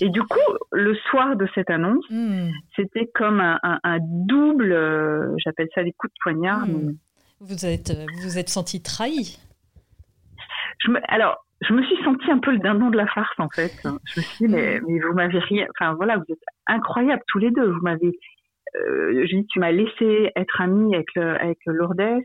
[0.01, 0.39] Et du coup,
[0.71, 2.49] le soir de cette annonce, hmm.
[2.75, 6.67] c'était comme un, double, j'appelle ça des coups de poignard.
[6.67, 6.95] Hmm.
[7.39, 7.91] Vous êtes,
[8.23, 9.39] vous êtes senti trahi
[10.79, 13.49] je me, Alors, je me suis sentie un peu le dindon de la farce en
[13.49, 13.73] fait.
[13.83, 15.67] Je me suis dit, mais, mais vous m'avez rien.
[15.71, 17.69] Enfin voilà, vous êtes incroyables tous les deux.
[17.69, 18.17] Vous m'avez
[18.75, 22.21] euh, je dis, tu m'as laissé être amie avec, le, avec Lourdes,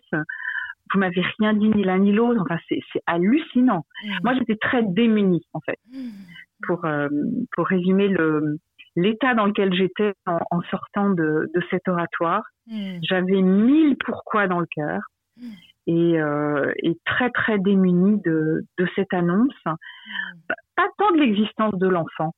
[0.92, 2.40] vous m'avez rien dit ni l'un ni l'autre.
[2.40, 3.84] Enfin, c'est hallucinant.
[4.04, 4.08] Mmh.
[4.24, 6.08] Moi, j'étais très démunie, en fait, mmh.
[6.66, 7.08] pour, euh,
[7.52, 8.58] pour résumer le
[8.96, 12.42] l'état dans lequel j'étais en, sortant de, de cet oratoire.
[12.66, 12.98] Mmh.
[13.02, 15.00] J'avais mille pourquoi dans le cœur
[15.86, 19.54] et, euh, et très, très démunie de, de cette annonce.
[19.64, 22.32] Pas tant de l'existence de l'enfant,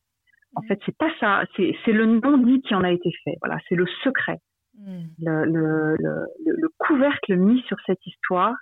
[0.57, 1.43] en fait, c'est pas ça.
[1.57, 3.37] C'est le non-dit qui en a été fait.
[3.41, 4.39] Voilà, c'est le secret,
[4.79, 5.03] hmm.
[5.19, 8.55] le, le, le, le, couvercle mis sur cette histoire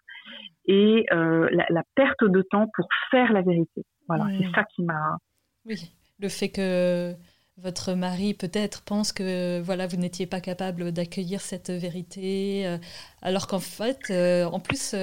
[0.66, 3.83] et euh, la, la, perte de temps pour faire la vérité.
[4.07, 4.55] Voilà, c'est hmm.
[4.55, 5.16] ça qui m'a.
[5.64, 7.14] Oui, le fait que
[7.57, 12.77] votre mari peut-être pense que voilà vous n'étiez pas capable d'accueillir cette vérité, euh,
[13.22, 14.94] alors qu'en fait, euh, en plus,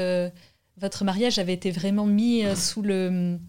[0.78, 3.40] votre mariage avait été vraiment mis sous le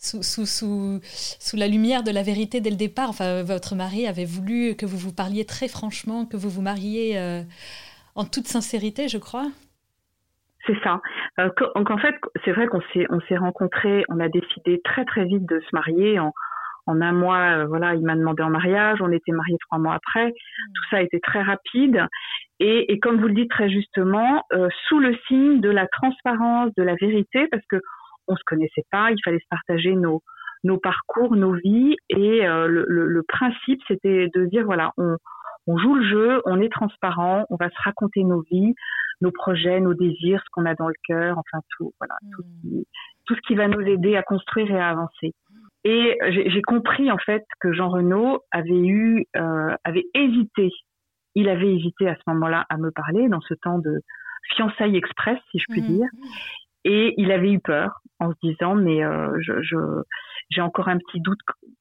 [0.00, 3.10] sous, sous, sous, sous, la lumière de la vérité dès le départ.
[3.10, 7.18] Enfin, votre mari avait voulu que vous vous parliez très franchement, que vous vous mariez
[7.18, 7.42] euh,
[8.14, 9.48] en toute sincérité, je crois.
[10.66, 11.00] C'est ça.
[11.38, 15.04] Euh, donc en fait, c'est vrai qu'on s'est on s'est rencontrés, on a décidé très
[15.04, 16.32] très vite de se marier en
[16.86, 17.58] en un mois.
[17.58, 20.28] Euh, voilà, il m'a demandé en mariage, on était mariés trois mois après.
[20.28, 20.72] Mmh.
[20.74, 22.06] Tout ça a été très rapide
[22.58, 24.44] et, et comme vous le dites très justement,
[24.88, 27.80] sous le signe de la transparence, de la vérité, parce que
[28.30, 30.22] on se connaissait pas, il fallait se partager nos
[30.62, 35.16] nos parcours, nos vies et euh, le, le, le, principe c'était de dire voilà on
[35.66, 38.74] on joue le jeu, on est transparent, on va se raconter nos vies,
[39.20, 42.82] nos projets, nos désirs, ce qu'on a dans le cœur, enfin tout, voilà, tout, hmm.
[43.26, 45.32] tout, ce qui va nous aider à construire et à avancer.
[45.84, 50.70] Et j'ai compris en fait que Jean Renaud avait eu, euh, avait hésité.
[51.34, 54.00] Il avait hésité à ce moment-là à me parler dans ce temps de
[54.56, 55.86] fiançailles express, si je puis hmm.
[55.86, 56.08] dire.
[56.84, 59.76] Et il avait eu peur en se disant mais euh, je, je
[60.50, 61.38] j'ai encore un petit doute,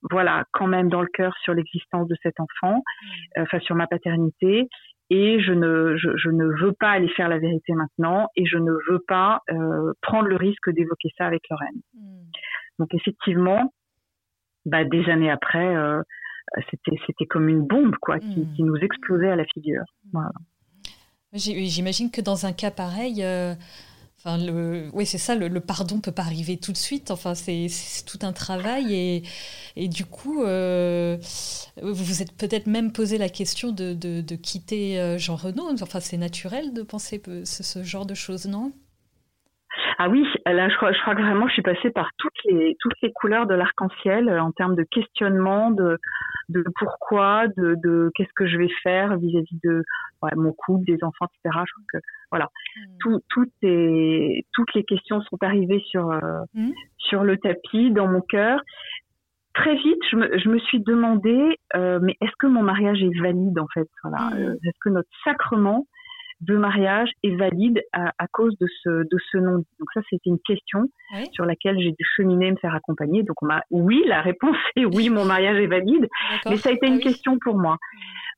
[0.09, 3.41] voilà, quand même dans le cœur sur l'existence de cet enfant, mmh.
[3.41, 4.69] enfin sur ma paternité.
[5.11, 8.59] Et je ne, je, je, ne veux pas aller faire la vérité maintenant et je
[8.59, 11.81] ne veux pas euh, prendre le risque d'évoquer ça avec Lorraine.
[11.95, 11.99] Mmh.
[12.77, 13.73] Donc effectivement,
[14.65, 15.99] bah, des années après, euh,
[16.69, 19.83] c'était, c'était comme une bombe quoi, qui, qui, nous explosait à la figure.
[20.13, 20.31] Voilà.
[21.33, 23.23] J'imagine que dans un cas pareil,
[24.19, 27.09] Enfin, le, oui, c'est ça, le, pardon peut pas arriver tout de suite.
[27.09, 27.69] Enfin, c'est
[28.05, 29.23] tout un travail.
[29.77, 31.17] Et, du coup, euh,
[31.81, 35.69] vous vous êtes peut-être même posé la question de, de, quitter euh, Jean Renaud.
[35.81, 38.73] Enfin, c'est naturel de penser ce genre de choses, non?
[39.97, 42.75] Ah oui, là je crois, je crois que vraiment je suis passée par toutes les
[42.79, 45.97] toutes les couleurs de l'arc-en-ciel euh, en termes de questionnement, de
[46.49, 49.83] de pourquoi, de, de qu'est-ce que je vais faire vis-à-vis de
[50.23, 51.63] ouais, mon couple, des enfants, etc.
[51.67, 51.97] Je crois que
[52.31, 52.81] voilà, mmh.
[52.99, 56.71] tout, toutes les toutes les questions sont arrivées sur euh, mmh.
[56.97, 58.61] sur le tapis dans mon cœur.
[59.53, 63.19] Très vite, je me, je me suis demandé, euh, mais est-ce que mon mariage est
[63.19, 63.89] valide en fait?
[64.03, 64.57] Voilà, mmh.
[64.63, 65.85] est-ce que notre sacrement
[66.41, 70.29] de mariage est valide à, à cause de ce, de ce non Donc ça, c'était
[70.29, 70.85] une question
[71.31, 73.23] sur laquelle j'ai dû cheminer, me faire accompagner.
[73.23, 76.07] Donc on m'a, oui, la réponse est oui, mon mariage est valide,
[76.47, 77.77] mais ça a été ah une question pour moi.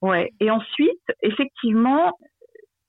[0.02, 0.32] Ouais.
[0.40, 2.18] Et ensuite, effectivement,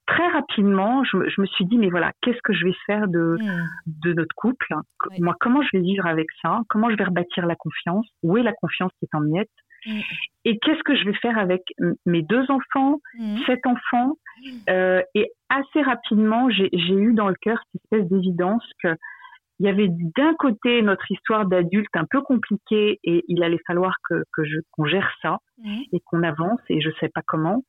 [0.07, 3.07] très rapidement, je me, je me, suis dit, mais voilà, qu'est-ce que je vais faire
[3.09, 3.69] de, mmh.
[3.87, 4.75] de notre couple?
[5.19, 6.61] Moi, comment je vais vivre avec ça?
[6.69, 8.07] Comment je vais rebâtir la confiance?
[8.23, 9.51] Où est la confiance qui est en miettes
[9.87, 10.01] Mm.
[10.45, 11.63] Et qu'est-ce que je vais faire avec
[12.07, 13.39] mes deux enfants, mm.
[13.47, 14.17] sept enfants
[14.69, 18.97] euh, Et assez rapidement, j'ai eu dans le cœur cette espèce d'évidence que
[19.61, 23.95] il y avait d'un côté notre histoire d'adulte un peu compliquée et il allait falloir
[24.09, 25.83] que, que je qu'on gère ça mm.
[25.93, 27.63] et qu'on avance et je sais pas comment.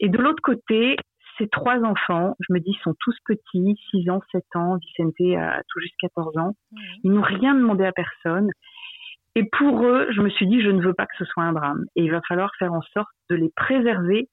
[0.00, 0.96] Et de l'autre côté,
[1.38, 5.60] ces trois enfants, je me dis, sont tous petits, 6 ans, 7 ans, Vicente a
[5.68, 6.52] tout juste 14 ans.
[7.02, 8.50] Ils n'ont rien demandé à personne.
[9.36, 11.52] Et pour eux, je me suis dit, je ne veux pas que ce soit un
[11.52, 11.84] drame.
[11.96, 14.28] Et il va falloir faire en sorte de les préserver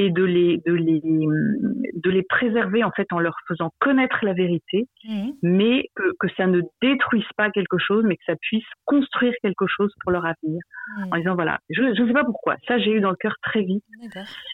[0.00, 4.32] et de les, de les, de les préserver en fait en leur faisant connaître la
[4.32, 5.30] vérité, mmh.
[5.42, 9.66] mais que, que, ça ne détruise pas quelque chose, mais que ça puisse construire quelque
[9.66, 10.62] chose pour leur avenir.
[10.96, 11.12] Mmh.
[11.12, 13.60] En disant voilà, je ne sais pas pourquoi, ça j'ai eu dans le cœur très
[13.60, 13.84] vite,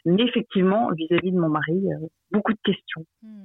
[0.04, 3.04] mais effectivement vis-à-vis de mon mari, euh, beaucoup de questions.
[3.22, 3.44] Mmh.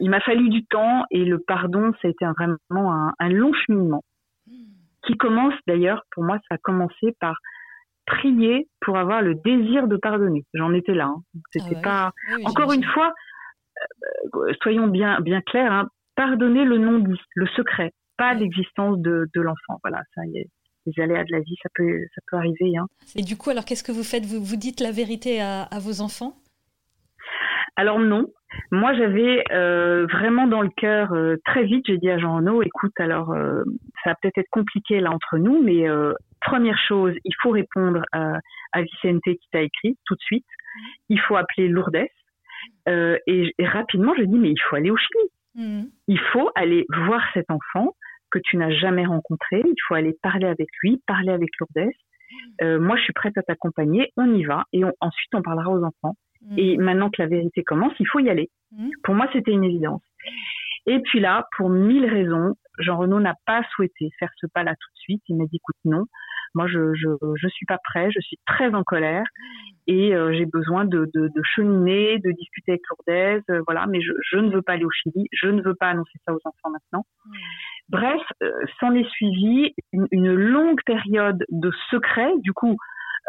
[0.00, 3.28] Il m'a fallu du temps et le pardon, ça a été un, vraiment un, un
[3.28, 4.02] long cheminement
[5.06, 7.36] qui commence d'ailleurs, pour moi, ça a commencé par
[8.06, 10.44] prier pour avoir le désir de pardonner.
[10.54, 11.06] J'en étais là.
[11.06, 11.22] Hein.
[11.50, 12.12] C'était ah pas.
[12.44, 13.12] Encore une fois,
[14.34, 15.72] euh, soyons bien bien clairs.
[15.72, 19.78] Hein, pardonner le non dit, le secret, pas l'existence de, de l'enfant.
[19.82, 20.48] Voilà, ça y est.
[20.86, 22.76] Les aléas de la vie, ça peut, ça peut arriver.
[22.76, 22.86] Hein.
[23.16, 24.24] Et du coup, alors qu'est-ce que vous faites?
[24.24, 26.36] Vous, vous dites la vérité à, à vos enfants?
[27.74, 28.26] Alors non,
[28.70, 32.62] moi j'avais euh, vraiment dans le cœur euh, très vite, j'ai dit à Jean Renaud,
[32.62, 33.62] écoute, alors euh,
[34.02, 38.02] ça va peut-être être compliqué là entre nous, mais euh, première chose, il faut répondre
[38.12, 38.38] à,
[38.72, 40.46] à Vicente qui t'a écrit tout de suite.
[41.08, 42.06] Il faut appeler Lourdes.
[42.86, 45.30] Et, et, rapidement, je dis mais il faut aller au Chili.
[45.54, 45.84] Mmh.
[46.08, 47.94] Il faut aller voir cet enfant
[48.30, 49.62] que tu n'as jamais rencontré.
[49.64, 51.90] Il faut aller parler avec lui, parler avec Lourdes.
[52.80, 54.12] moi, je suis prête à t'accompagner.
[54.16, 56.16] On y va et on, ensuite on parlera aux enfants.
[56.46, 56.58] Mm.
[56.58, 58.50] Et maintenant que la vérité commence, il faut y aller.
[58.72, 58.88] Mm.
[59.04, 60.02] Pour moi, c'était une évidence.
[60.86, 64.88] Et puis là, pour mille raisons, Jean Renaud n'a pas souhaité faire ce pas-là tout
[64.94, 65.22] de suite.
[65.28, 66.04] Il m'a dit, écoute, non,
[66.54, 69.24] moi, je, je, je suis pas prêt, je suis très en colère
[69.86, 74.00] et euh, j'ai besoin de, de, de, cheminer, de discuter avec Lourdes, euh, voilà, mais
[74.00, 76.40] je, je, ne veux pas aller au Chili, je ne veux pas annoncer ça aux
[76.44, 77.04] enfants maintenant.
[77.24, 77.30] Mm.
[77.90, 82.32] Bref, euh, s'en est suivi une, une, longue période de secret.
[82.38, 82.76] Du coup,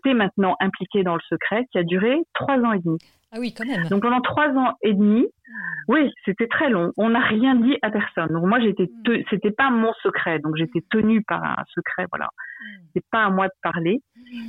[0.06, 2.98] es maintenant impliqué dans le secret qui a duré trois ans et demi.
[3.32, 3.88] Ah oui, quand même.
[3.90, 5.54] Donc pendant trois ans et demi, hmm.
[5.90, 6.92] oui, c'était très long.
[6.98, 8.30] On n'a rien dit à personne.
[8.30, 9.24] Donc moi, j'étais, hmm.
[9.30, 10.40] c'était pas mon secret.
[10.40, 12.06] Donc j'étais tenue par un secret.
[12.10, 12.86] Voilà, hmm.
[12.94, 14.02] c'est pas à moi de parler.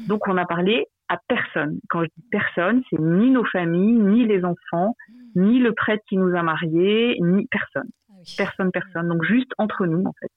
[0.07, 1.81] Donc on a parlé à personne.
[1.89, 4.95] Quand je dis personne, c'est ni nos familles, ni les enfants,
[5.35, 7.89] ni le prêtre qui nous a mariés, ni personne.
[8.11, 9.09] Ah personne, personne.
[9.09, 10.31] Donc juste entre nous, en fait.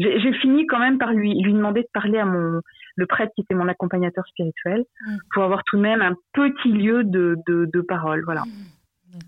[0.00, 2.60] J'ai fini quand même par lui, lui demander de parler à mon
[2.98, 5.16] le prêtre qui était mon accompagnateur spirituel hmm.
[5.32, 8.22] pour avoir tout de même un petit lieu de, de, parole.
[8.24, 8.42] Voilà.
[8.42, 9.18] Hmm.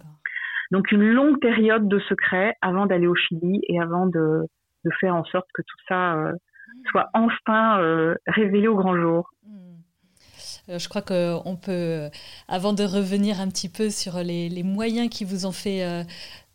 [0.72, 4.42] Donc une longue période de secret avant d'aller au Chili et avant de,
[4.85, 6.33] de faire en sorte que tout ça euh,
[6.90, 9.30] soit enfin euh, révélé au grand jour.
[10.68, 12.09] Euh, je crois qu'on peut,
[12.48, 16.04] avant de revenir un petit peu sur les, les moyens qui vous ont fait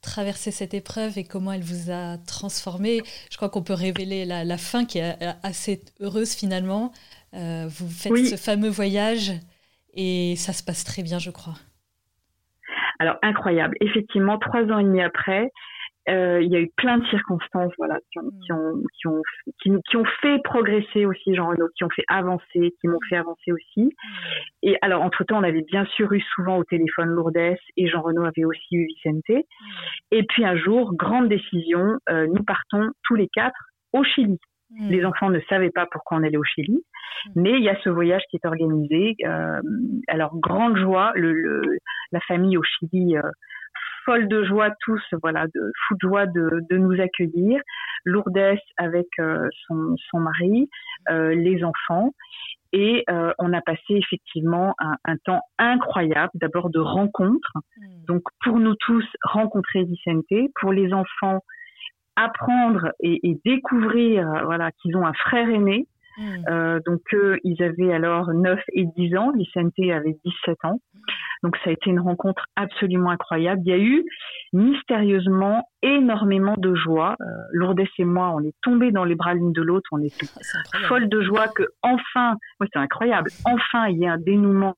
[0.06, 4.44] traverser cette épreuve et comment elle vous a transformé, je crois qu'on peut révéler la,
[4.44, 6.92] la, fin qui est assez heureuse finalement.
[7.34, 9.34] vous faites ce fameux voyage
[9.94, 11.56] et ça se passe très bien, je crois.
[13.00, 13.76] Alors incroyable.
[13.82, 15.52] Effectivement, trois ans et demi après,
[16.10, 19.08] euh, il y a eu plein de circonstances voilà qui ont qui ont qui
[19.70, 23.18] ont, qui, ont fait progresser aussi Jean Renaud qui ont fait avancer qui m'ont fait
[23.18, 23.90] avancer aussi.
[24.62, 28.02] Et alors entre temps on avait bien sûr eu souvent au téléphone Lourdes et Jean
[28.02, 29.46] Renaud avait aussi eu Vicente.
[30.12, 33.60] Et puis un jour grande décision euh, nous partons tous les quatre
[33.94, 34.40] au Chili.
[34.90, 36.84] Les enfants ne savaient pas pourquoi on allait au Chili,
[37.36, 39.16] mais il y a ce voyage qui est organisé.
[39.24, 39.62] Euh,
[40.08, 41.78] alors grande joie, le, le,
[42.12, 43.22] la famille au Chili euh,
[44.06, 47.60] folle de joie tous, voilà, de fou de joie de, de nous accueillir.
[48.06, 50.70] Lourdes avec euh, son, son, mari,
[51.10, 52.12] euh, les enfants.
[52.72, 57.54] Et euh, on a passé effectivement un, un temps incroyable, d'abord de rencontres.
[57.78, 58.06] Hmm.
[58.08, 60.52] Donc pour nous tous, rencontrer Vicente.
[60.60, 61.42] Pour les enfants,
[62.16, 65.88] apprendre et, et découvrir voilà, qu'ils ont un frère aîné.
[66.50, 70.80] Euh, donc eux, ils avaient alors 9 et 10 ans, Vicente avait 17 ans.
[71.44, 73.62] Donc ça a été une rencontre absolument incroyable.
[73.66, 74.06] Il y a eu
[74.54, 77.16] mystérieusement énormément de joie.
[77.22, 80.28] Euh, Lourdes et moi, on est tombés dans les bras l'une de l'autre, on était
[80.88, 84.76] folles de joie que enfin, oui, c'est incroyable, enfin il y a un dénouement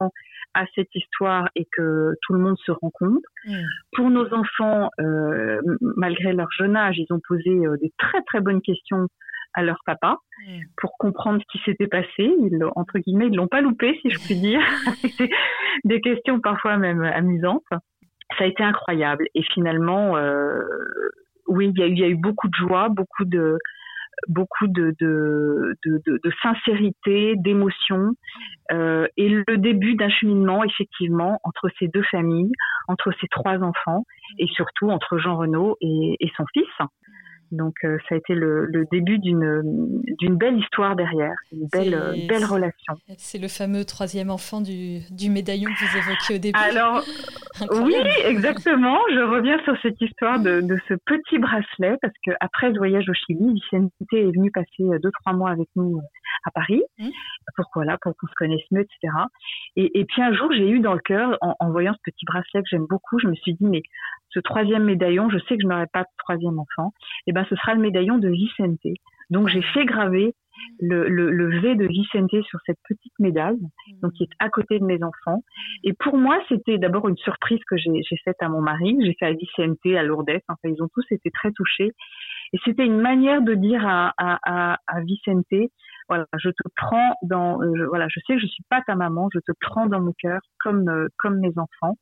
[0.53, 3.27] à cette histoire et que tout le monde se rencontre.
[3.45, 3.61] Mm.
[3.93, 8.41] Pour nos enfants, euh, malgré leur jeune âge, ils ont posé euh, des très très
[8.41, 9.07] bonnes questions
[9.57, 10.17] à leur papa
[10.47, 10.59] mm.
[10.77, 12.07] pour comprendre ce qui s'était passé.
[12.19, 14.61] Ils, entre guillemets, ils l'ont pas loupé, si je puis dire.
[15.83, 17.63] des questions parfois même amusantes.
[18.37, 19.25] Ça a été incroyable.
[19.33, 20.61] Et finalement, euh,
[21.47, 23.57] oui, il y, a eu, il y a eu beaucoup de joie, beaucoup de
[24.27, 28.13] beaucoup de, de, de, de sincérité, d'émotion,
[28.71, 32.51] euh, et le début d'un cheminement effectivement entre ces deux familles,
[32.87, 34.05] entre ces trois enfants,
[34.39, 36.87] et surtout entre Jean Renaud et, et son fils.
[37.51, 42.45] Donc euh, ça a été le, le début d'une belle histoire derrière, une belle belle
[42.45, 42.93] relation.
[43.17, 46.59] C'est le fameux troisième enfant du, du médaillon que vous évoquiez au début.
[46.59, 47.03] Alors
[47.71, 48.97] oui, exactement.
[49.13, 53.07] Je reviens sur cette histoire de, de ce petit bracelet parce que après le voyage
[53.09, 56.01] au Chili, Vicente est venu passer deux trois mois avec nous euh,
[56.47, 56.81] à Paris.
[56.97, 57.09] Mmh.
[57.55, 59.13] Pourquoi là Pour qu'on se connaisse mieux, etc.
[59.75, 62.25] Et, et puis un jour, j'ai eu dans le cœur, en, en voyant ce petit
[62.25, 63.83] bracelet que j'aime beaucoup, je me suis dit mais
[64.29, 66.93] ce troisième médaillon, je sais que je n'aurai pas de troisième enfant,
[67.25, 68.79] et eh ben ce sera le médaillon de Vicente.
[69.29, 70.33] Donc j'ai fait graver
[70.79, 73.59] le, le, le, V de Vicente sur cette petite médaille,
[74.01, 75.43] donc qui est à côté de mes enfants.
[75.83, 79.25] Et pour moi, c'était d'abord une surprise que j'ai faite à mon mari, j'ai fait
[79.25, 81.91] à Vicente, à Lourdes, enfin ils ont tous été très touchés.
[82.53, 85.45] Et c'était une manière de dire à, à, à, Vicente,
[86.09, 89.29] voilà, je te prends dans, euh, voilà, je sais que je suis pas ta maman,
[89.33, 91.95] je te prends dans mon cœur comme euh, comme mes enfants.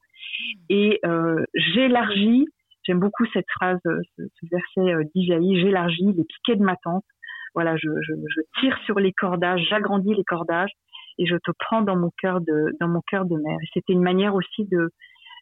[0.69, 2.47] Et euh, j'élargis,
[2.83, 7.05] j'aime beaucoup cette phrase, euh, ce, verset euh, d'Isaïe, j'élargis les piquets de ma tente.
[7.53, 10.71] Voilà, je, je, je tire sur les cordages, j'agrandis les cordages
[11.17, 13.57] et je te prends dans mon cœur de dans mon cœur de mère.
[13.73, 14.89] C'était une manière aussi de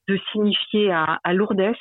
[0.08, 1.74] de signifier à, à Lourdes.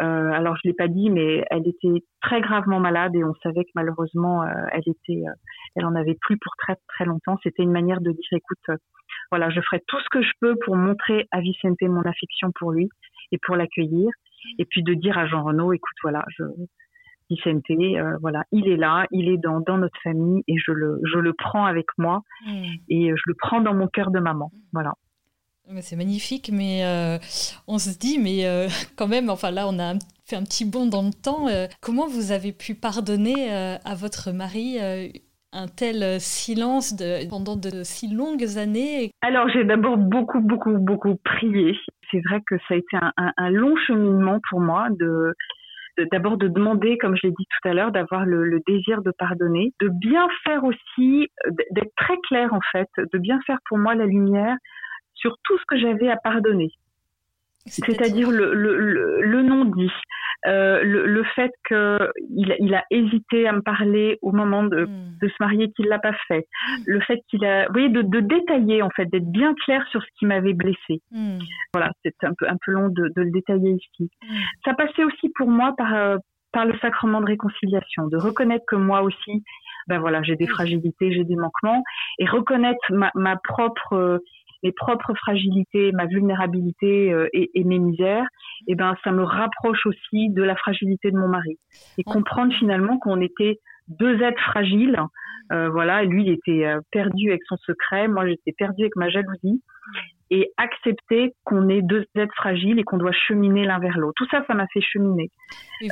[0.00, 3.64] Euh, alors je l'ai pas dit, mais elle était très gravement malade et on savait
[3.64, 5.22] que malheureusement euh, elle était,
[5.76, 7.38] elle en avait plus pour très très longtemps.
[7.42, 8.78] C'était une manière de dire écoute,
[9.30, 12.72] voilà, je ferai tout ce que je peux pour montrer à Vicente mon affection pour
[12.72, 12.88] lui
[13.32, 14.10] et pour l'accueillir.
[14.58, 16.44] Et puis de dire à Jean Renaud, écoute, voilà, je,
[17.30, 21.00] Vicente, euh, voilà, il est là, il est dans, dans notre famille et je le,
[21.12, 22.64] je le prends avec moi mm.
[22.88, 24.50] et je le prends dans mon cœur de maman.
[24.72, 24.92] Voilà.
[25.82, 27.18] C'est magnifique, mais euh,
[27.66, 29.94] on se dit, mais euh, quand même, enfin là, on a
[30.26, 31.46] fait un petit bond dans le temps.
[31.80, 34.78] comment vous avez pu pardonner à votre mari
[35.52, 36.94] un tel euh, silence
[37.30, 39.10] pendant de si longues années?
[39.22, 41.76] Alors j'ai d'abord beaucoup, beaucoup, beaucoup prié.
[42.10, 45.34] C'est vrai que ça a été un, un, long cheminement pour moi de
[46.12, 49.10] d'abord de demander, comme je l'ai dit tout à l'heure, d'avoir le, le, désir de
[49.10, 51.28] pardonner, de bien faire aussi,
[51.72, 54.56] d'être très clair en fait, de bien faire pour moi la lumière
[55.18, 56.70] sur tout ce que j'avais à pardonner.
[57.66, 59.92] C'est-à-dire le, le, le, non-dit,
[60.46, 65.18] euh, le, le, fait qu'il il a hésité à me parler au moment de, hmm.
[65.20, 66.46] de se marier, qu'il l'a pas fait.
[66.46, 66.82] Hmm.
[66.86, 70.02] Le fait qu'il a, vous voyez, de, de détailler en fait, d'être bien clair sur
[70.02, 71.02] ce qui m'avait blessé.
[71.10, 71.38] Hmm.
[71.74, 74.10] Voilà, c'est un peu un peu long de, de le détailler ici.
[74.64, 76.16] Ça passait aussi pour moi par euh,
[76.52, 79.44] par le sacrement de réconciliation, de reconnaître que moi aussi,
[79.86, 81.82] ben voilà, j'ai des fragilités, j'ai des manquements,
[82.18, 84.22] et reconnaître ma, ma propre
[84.62, 88.26] mes propres fragilités, ma vulnérabilité euh, et, et, mes misères,
[88.66, 91.58] et eh ben ça me rapproche aussi de la fragilité de mon mari
[91.96, 94.98] et comprendre finalement qu'on était deux êtres fragiles.
[95.52, 99.08] Euh, voilà, lui il était euh, perdu avec son secret, moi j'étais perdue avec ma
[99.08, 99.62] jalousie
[100.30, 104.14] et accepter qu'on est deux êtres fragiles et qu'on doit cheminer l'un vers l'autre.
[104.16, 105.30] Tout ça, ça m'a fait cheminer.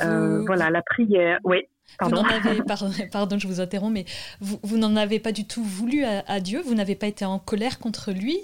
[0.01, 1.63] Euh, voilà, la prière, oui.
[1.97, 2.21] Pardon.
[2.21, 4.05] Vous avez, pardon, pardon, je vous interromps, mais
[4.39, 7.25] vous, vous n'en avez pas du tout voulu à, à Dieu Vous n'avez pas été
[7.25, 8.37] en colère contre lui?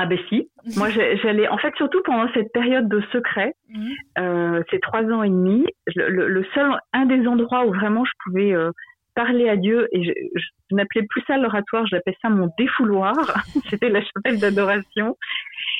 [0.00, 3.90] Ah ben si, moi j'allais, en fait surtout pendant cette période de secret, mhm.
[4.18, 8.52] euh, ces trois ans et demi, le, seul, un des endroits où vraiment je pouvais
[8.52, 8.70] euh,
[9.16, 13.12] parler à Dieu, et je, je n'appelais plus ça l'oratoire, j'appelais ça mon défouloir,
[13.70, 15.16] c'était la chapelle d'adoration,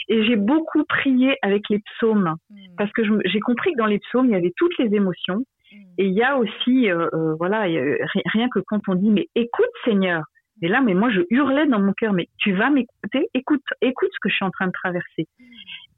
[0.09, 2.59] et j'ai beaucoup prié avec les psaumes, mhm.
[2.77, 5.79] parce que j'ai compris que dans les psaumes il y avait toutes les émotions, mhm.
[5.99, 9.71] et il y a aussi, euh, euh voilà, rien que quand on dit mais écoute
[9.85, 10.25] Seigneur,
[10.63, 14.11] et là, mais moi, je hurlais dans mon cœur, mais tu vas m'écouter, écoute, écoute
[14.13, 15.29] ce que je suis en train de traverser.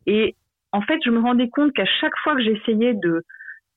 [0.06, 0.36] Et
[0.72, 3.24] en fait, je me rendais compte qu'à chaque fois que j'essayais de,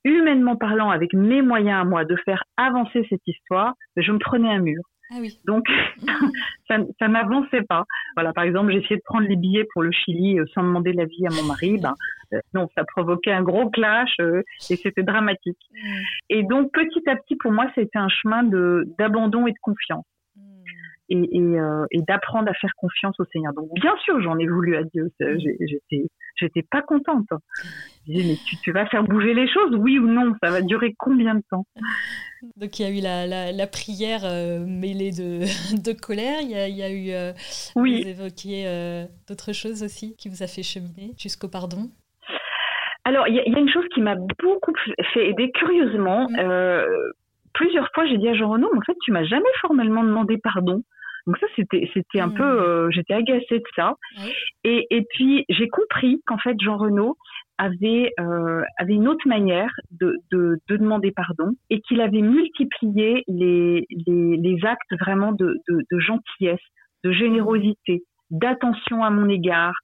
[0.04, 4.50] humainement parlant, avec mes moyens à moi, de faire avancer cette histoire, je me prenais
[4.50, 4.82] un mur.
[5.10, 5.38] Ah oui.
[5.46, 5.66] Donc,
[6.68, 7.84] ça, ça n'avançait pas.
[8.16, 11.26] Voilà, par exemple, essayé de prendre les billets pour le Chili euh, sans demander l'avis
[11.26, 11.78] à mon mari.
[11.78, 11.94] Ben,
[12.32, 15.58] euh, non, ça provoquait un gros clash euh, et c'était dramatique.
[16.30, 20.04] Et donc, petit à petit, pour moi, c'était un chemin de d'abandon et de confiance
[21.08, 23.52] et, et, euh, et d'apprendre à faire confiance au Seigneur.
[23.52, 25.10] Donc bien sûr, j'en ai voulu à Dieu.
[25.20, 27.26] J'étais, j'étais pas contente.
[28.06, 30.62] Je disais, mais tu, tu, vas faire bouger les choses, oui ou non Ça va
[30.62, 31.66] durer combien de temps?
[32.56, 35.40] Donc il y a eu la, la, la prière euh, mêlée de,
[35.82, 36.40] de, colère.
[36.40, 37.10] Il y a, il y a eu.
[37.10, 37.32] Euh,
[37.76, 38.02] oui.
[38.02, 41.90] Vous évoquiez d'autres choses aussi qui vous a fait cheminer jusqu'au pardon?
[43.06, 44.72] Alors il y, a, il y, a une chose qui m'a beaucoup
[45.12, 46.26] fait aider curieusement.
[46.30, 47.12] Mm.
[47.54, 50.82] Plusieurs fois, j'ai dit à Jean Renaud, en fait, tu m'as jamais formellement demandé pardon.
[51.26, 52.62] Donc ça, c'était c'était un peu, hmm.
[52.62, 53.94] euh, j'étais agacée de ça.
[54.62, 57.16] Et, et puis j'ai compris qu'en fait Jean Renaud
[57.56, 63.24] avait euh, avait une autre manière de, de, de demander pardon et qu'il avait multiplié
[63.26, 66.60] les, les, les actes vraiment de, de, de gentillesse,
[67.04, 69.74] de générosité, d'attention à mon égard,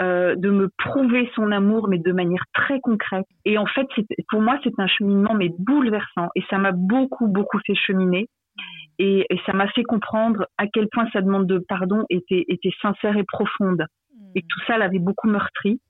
[0.00, 3.26] euh, de me prouver son amour, mais de manière très concrète.
[3.44, 3.86] Et en fait,
[4.28, 8.28] pour moi, c'est un cheminement mais bouleversant, et ça m'a beaucoup beaucoup fait cheminer.
[8.98, 13.16] Et, ça m'a fait comprendre à quel point sa demande de pardon était, était sincère
[13.16, 13.86] et profonde.
[14.14, 14.32] Hmm.
[14.34, 15.80] Et que tout ça l'avait beaucoup meurtri.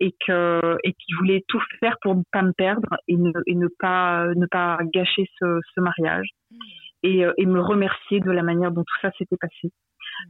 [0.00, 3.54] Et que et qu'il voulait tout faire pour ne pas me perdre et ne, et
[3.54, 6.56] ne pas ne pas gâcher ce, ce mariage hmm.
[7.02, 9.72] et, euh, et me remercier de la manière dont tout ça s'était passé.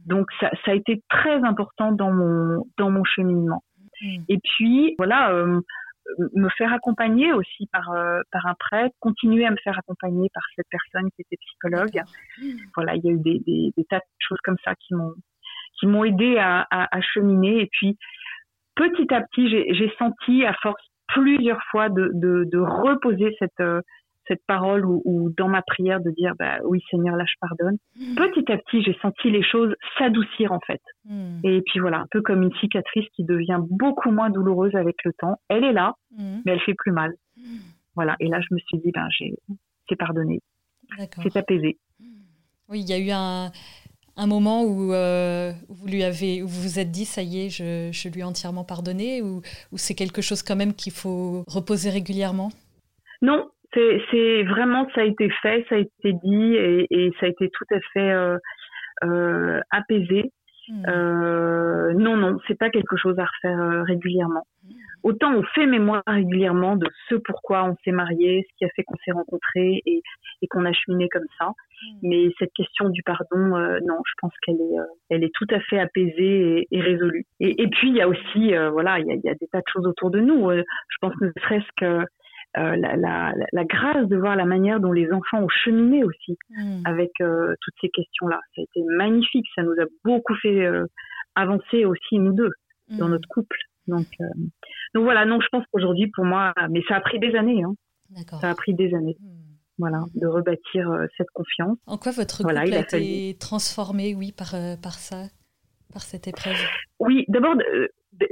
[0.05, 3.63] Donc ça, ça a été très important dans mon dans mon cheminement.
[4.29, 5.59] Et puis voilà, euh,
[6.35, 10.43] me faire accompagner aussi par euh, par un prêtre, continuer à me faire accompagner par
[10.55, 12.01] cette personne qui était psychologue.
[12.75, 15.13] Voilà, il y a eu des, des, des tas de choses comme ça qui m'ont
[15.79, 17.61] qui m'ont aidé à, à, à, cheminer.
[17.61, 17.97] Et puis
[18.75, 23.81] petit à petit, j'ai senti à force plusieurs fois de, de, de reposer cette euh,
[24.27, 27.77] cette parole ou, dans ma prière de dire bah oui Seigneur là je pardonne.
[27.95, 28.15] Mm.
[28.15, 30.81] Petit à petit j'ai senti les choses s'adoucir en fait.
[31.05, 31.39] Mm.
[31.43, 35.13] Et puis voilà un peu comme une cicatrice qui devient beaucoup moins douloureuse avec le
[35.13, 35.37] temps.
[35.49, 36.39] Elle est là mm.
[36.45, 37.13] mais elle fait plus mal.
[37.95, 39.33] Voilà et là je me suis dit ben j'ai
[39.89, 40.41] c'est pardonné.
[41.21, 41.77] C'est apaisé.
[42.69, 43.51] Oui il y a eu un
[44.17, 47.49] un moment où, euh, vous lui avez, où vous vous êtes dit ça y est,
[47.49, 51.43] je, je lui ai entièrement pardonné, ou, ou c'est quelque chose quand même qu'il faut
[51.47, 52.51] reposer régulièrement?
[53.21, 57.29] Non, c'est vraiment ça a été fait, ça a été dit et, et ça a
[57.29, 58.37] été tout à fait euh,
[59.03, 60.31] euh, apaisé.
[60.69, 60.83] Hmm.
[60.89, 64.43] Euh, non, non, c'est pas quelque chose à refaire euh, régulièrement.
[65.01, 68.83] Autant on fait mémoire régulièrement de ce pourquoi on s'est marié, ce qui a fait
[68.83, 70.01] qu'on s'est rencontrés et,
[70.41, 71.47] et qu'on a cheminé comme ça.
[71.47, 71.99] Hmm.
[72.03, 75.47] Mais cette question du pardon, euh, non, je pense qu'elle est, euh, elle est tout
[75.51, 77.25] à fait apaisée et, et résolue.
[77.39, 79.47] Et, et, puis il y a aussi, voilà, il y a, il y a, des
[79.47, 80.51] tas de choses autour de nous.
[80.51, 82.05] je pense ne serait-ce que
[82.55, 86.37] euh, la, la, la, grâce de voir la manière dont les enfants ont cheminé aussi
[86.49, 86.81] hmm.
[86.85, 88.39] avec euh, toutes ces questions-là.
[88.55, 90.85] Ça a été magnifique, ça nous a beaucoup fait euh,
[91.35, 92.49] avancer aussi nous deux
[92.89, 93.11] dans hmm.
[93.11, 93.57] notre couple.
[93.87, 94.07] Donc,
[94.93, 97.63] donc voilà, non, je pense qu'aujourd'hui pour moi, mais ça a pris des années.
[97.63, 97.73] Hein.
[98.41, 99.17] Ça a pris des années.
[99.19, 99.43] Hmm.
[99.77, 101.77] Voilà, de rebâtir cette confiance.
[101.85, 105.25] En quoi votre couple a, été transformé, oui, par, par ça,
[105.93, 106.57] par cette épreuve?
[106.99, 107.55] Oui, d'abord,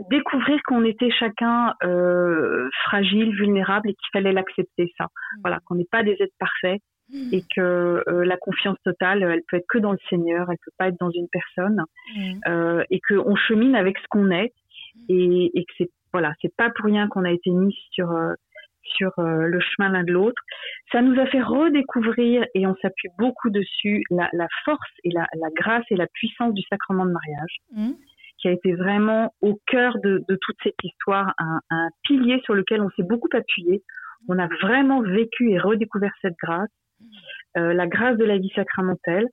[0.09, 5.05] découvrir qu'on était chacun euh, fragile, vulnérable et qu'il fallait l'accepter ça.
[5.05, 5.39] Mmh.
[5.41, 7.33] Voilà, qu'on n'est pas des êtres parfaits mmh.
[7.33, 10.71] et que euh, la confiance totale, elle peut être que dans le Seigneur, elle peut
[10.77, 11.83] pas être dans une personne
[12.15, 12.39] mmh.
[12.47, 14.53] euh, et qu'on chemine avec ce qu'on est
[15.09, 18.35] et, et que c'est voilà, c'est pas pour rien qu'on a été mis sur euh,
[18.85, 20.41] sur euh, le chemin l'un de l'autre.
[20.91, 25.27] Ça nous a fait redécouvrir, et on s'appuie beaucoup dessus, la, la force et la,
[25.33, 27.57] la, grâce et la puissance du sacrement de mariage.
[28.37, 32.89] Qui a été vraiment au cœur de, toute cette histoire, un, pilier sur lequel on
[32.91, 33.83] s'est beaucoup appuyé.
[34.27, 36.69] On a vraiment vécu et redécouvert cette grâce,
[37.57, 39.27] euh, la grâce de la vie sacramentelle.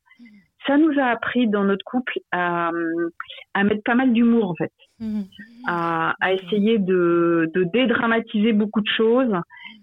[0.66, 2.70] Ça nous a appris dans notre couple à,
[3.64, 4.72] mettre pas mal d'humour en fait.
[5.66, 9.34] À, essayer de, dédramatiser beaucoup de choses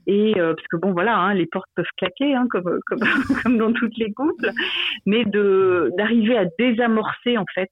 [0.07, 2.79] et euh, parce que bon voilà hein, les portes peuvent claquer hein, comme,
[3.57, 4.49] dans toutes les couples
[5.05, 7.69] mais d'arriver à désamorcer en fait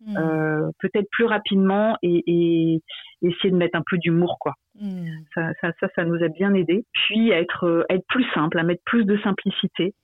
[0.00, 0.16] mhm.
[0.16, 2.82] euh, peut-être plus rapidement et, et,
[3.22, 4.54] essayer de mettre un peu d'humour quoi.
[4.80, 5.06] Mhm.
[5.34, 6.84] ça, ça, ça, ça nous a bien aidé.
[6.92, 9.94] Puis à être être plus simple à mettre plus de simplicité.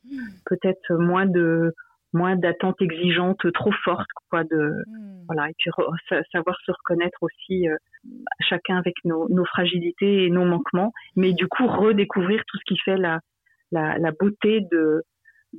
[0.47, 1.72] Peut-être moins de
[2.14, 4.72] moins d'attentes exigeantes trop fortes quoi de
[5.26, 5.51] voilà.
[5.51, 5.70] Et puis
[6.32, 7.76] savoir se reconnaître aussi euh,
[8.40, 10.93] chacun avec nos, nos, fragilités et nos manquements.
[11.16, 13.20] Mais du coup redécouvrir tout ce qui fait la
[13.72, 15.03] la, la beauté de,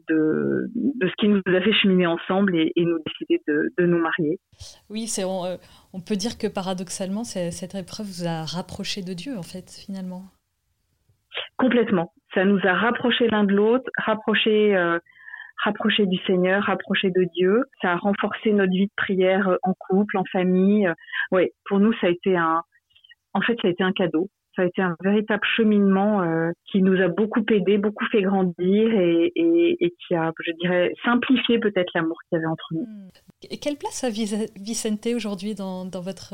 [0.09, 3.85] de de ce qui nous a fait cheminer ensemble et, et nous décider de, de,
[3.85, 4.39] nous marier
[4.89, 5.57] oui c'est on, euh,
[5.93, 10.23] on, peut dire que paradoxalement cette épreuve vous a rapproché de Dieu en fait finalement
[11.57, 14.99] complètement ça nous a rapproché l'un de l'autre rapproché euh,
[15.99, 17.63] du Seigneur, rapprocher de Dieu.
[17.81, 20.91] Ça a renforcé notre vie de prière euh, en couple, en famille.
[21.31, 22.61] Oui, pour nous, ça a été un,
[23.33, 24.29] en fait, ça a été un cadeau.
[24.55, 28.93] Ça a été un véritable cheminement euh, qui nous a beaucoup aidé, beaucoup fait grandir
[28.93, 32.85] et, et, et qui a, je dirais, simplifié peut-être l'amour qu'il y avait entre nous.
[32.85, 33.09] Hmm.
[33.49, 36.33] Et quelle place a Vicente aujourd'hui dans, dans, votre,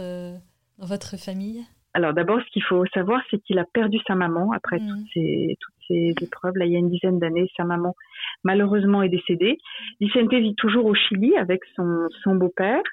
[0.78, 1.64] dans votre famille?
[1.94, 4.88] Alors d'abord, ce qu'il faut savoir, c'est qu'il a perdu sa maman après mmh.
[4.88, 6.56] toutes, ces, toutes ces épreuves.
[6.56, 7.96] Là, il y a une dizaine d'années, sa maman
[8.44, 9.58] malheureusement est décédée.
[10.00, 12.84] Vicente vit toujours au Chili avec son, son beau-père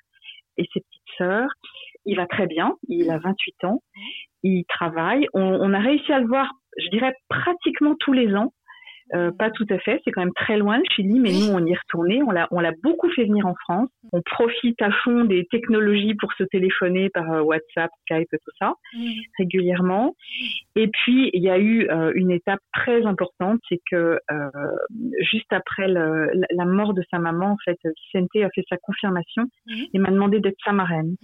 [0.57, 1.51] et ses petites sœurs.
[2.05, 3.83] Il va très bien, il a 28 ans,
[4.47, 5.27] il travaille.
[5.35, 8.53] On, on a réussi à le voir, je dirais, pratiquement tous les ans.
[9.15, 11.65] Euh, pas tout à fait, c'est quand même très loin le Chili, mais nous on
[11.65, 13.89] y est retourné, on l'a on l'a beaucoup fait venir en France.
[14.13, 18.75] On profite à fond des technologies pour se téléphoner par euh, WhatsApp, Skype, tout ça
[19.39, 20.17] régulièrement.
[20.75, 24.19] Et puis il y a eu euh, une étape très importante, c'est que
[25.31, 29.45] juste après le, la mort de sa maman, en fait, Vicente a fait sa confirmation
[29.95, 31.15] et m'a demandé d'être sa marraine.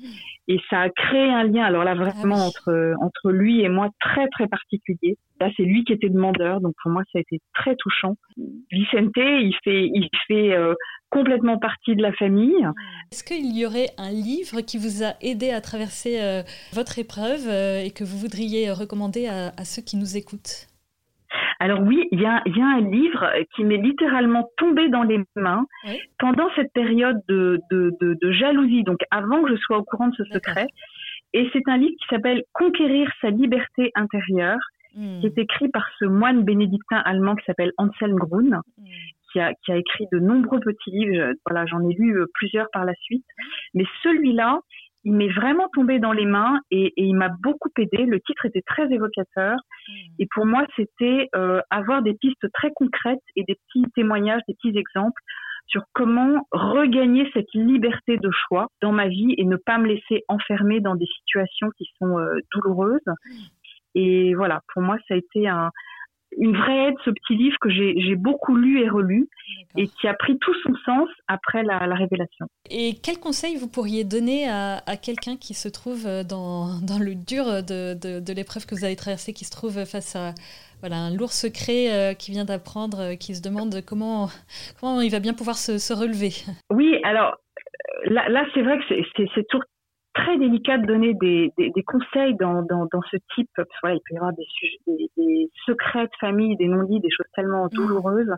[0.46, 3.90] Et ça a créé un lien, alors là vraiment ah entre entre lui et moi
[4.00, 5.16] très très particulier.
[5.42, 8.14] Là c'est lui qui était demandeur, donc pour moi ça a été très touchant.
[8.70, 10.74] Vicente, il fait, il fait euh,
[11.10, 12.64] complètement partie de la famille.
[13.10, 17.48] Est-ce qu'il y aurait un livre qui vous a aidé à traverser euh, votre épreuve
[17.48, 20.68] euh, et que vous voudriez recommander à, ceux qui nous écoutent?
[21.58, 25.18] Alors oui, il y a, y a, un livre qui m'est littéralement tombé dans les
[25.34, 25.66] mains
[26.20, 30.06] pendant cette période de, de, de, de, jalousie, donc avant que je sois au courant
[30.06, 30.68] de ce secret.
[31.32, 34.60] Et c'est un livre qui s'appelle Conquérir sa liberté intérieure
[34.94, 38.84] Qui est écrit par ce moine bénédictin allemand qui s'appelle Anselm Grun, hmm.
[39.32, 41.32] qui, a, qui a écrit de nombreux petits livres.
[41.46, 43.24] Voilà, j'en ai lu euh, plusieurs par la suite.
[43.74, 44.60] Mais celui-là,
[45.04, 48.04] il m'est vraiment tombé dans les mains et, et il m'a beaucoup aidé.
[48.04, 49.92] Le titre était très évocateur hmm.
[50.18, 54.54] et pour moi, c'était euh, avoir des pistes très concrètes et des petits témoignages, des
[54.54, 55.20] petits exemples
[55.66, 60.22] sur comment regagner cette liberté de choix dans ma vie et ne pas me laisser
[60.28, 63.00] enfermer dans des situations qui sont euh, douloureuses
[63.94, 65.70] et voilà, pour moi, ça a été un,
[66.38, 69.28] une vraie aide, ce petit livre que j'ai beaucoup lu et relu
[69.76, 72.46] et qui a pris tout son sens après la, la révélation.
[72.70, 77.14] Et quel conseil vous pourriez donner à, à quelqu'un qui se trouve dans, dans le
[77.14, 80.32] dur de, de, de l'épreuve que vous avez traversée, qui se trouve face à
[80.80, 84.28] voilà, un lourd secret euh, qui vient d'apprendre, euh, qui se demande comment,
[84.80, 86.32] comment il va bien pouvoir se, se relever?
[86.70, 87.36] Oui, alors
[88.06, 88.84] là, là c'est vrai que
[89.14, 89.66] c'est toujours
[90.14, 93.74] très délicat de donner des, des, des conseils dans, dans, dans, ce type, parce que,
[93.82, 94.46] voilà, il peut y avoir des,
[94.86, 97.74] des, des secrets de famille, des non-dits, des choses tellement mmh.
[97.74, 98.34] douloureuses.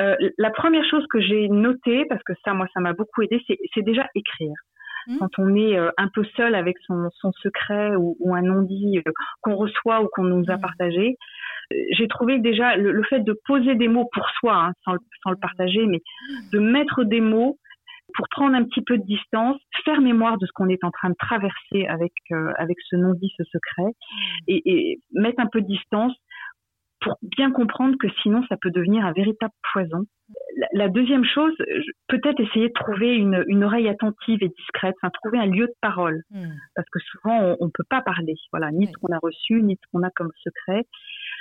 [0.00, 3.42] Euh, la première chose que j'ai notée, parce que ça, moi, ça m'a beaucoup aidé,
[3.74, 4.54] c'est déjà écrire.
[5.08, 5.16] Mmh.
[5.18, 8.98] Quand on est euh, un peu seul avec son, son secret ou, ou un non-dit
[8.98, 10.60] euh, qu'on reçoit ou qu'on nous a mmh.
[10.60, 11.16] partagé,
[11.92, 15.30] j'ai trouvé déjà le, le, fait de poser des mots pour soi, hein, sans, sans,
[15.30, 16.00] le partager, mais
[16.52, 17.58] de mettre des mots,
[18.14, 21.10] pour prendre un petit peu de distance, faire mémoire de ce qu'on est en train
[21.10, 24.44] de traverser avec euh, avec ce non-dit, ce secret, mm.
[24.48, 26.14] et, et, mettre un peu de distance
[27.02, 30.04] pour bien comprendre que sinon ça peut devenir un véritable poison.
[30.72, 31.52] La, deuxième chose,
[32.08, 35.74] peut-être essayer de trouver une, une, oreille attentive et discrète, enfin trouver un lieu de
[35.80, 36.52] parole, hmm.
[36.74, 39.74] parce que souvent on ne peut pas parler, voilà, ni ce qu'on a reçu, ni
[39.74, 40.84] ce qu'on a comme secret.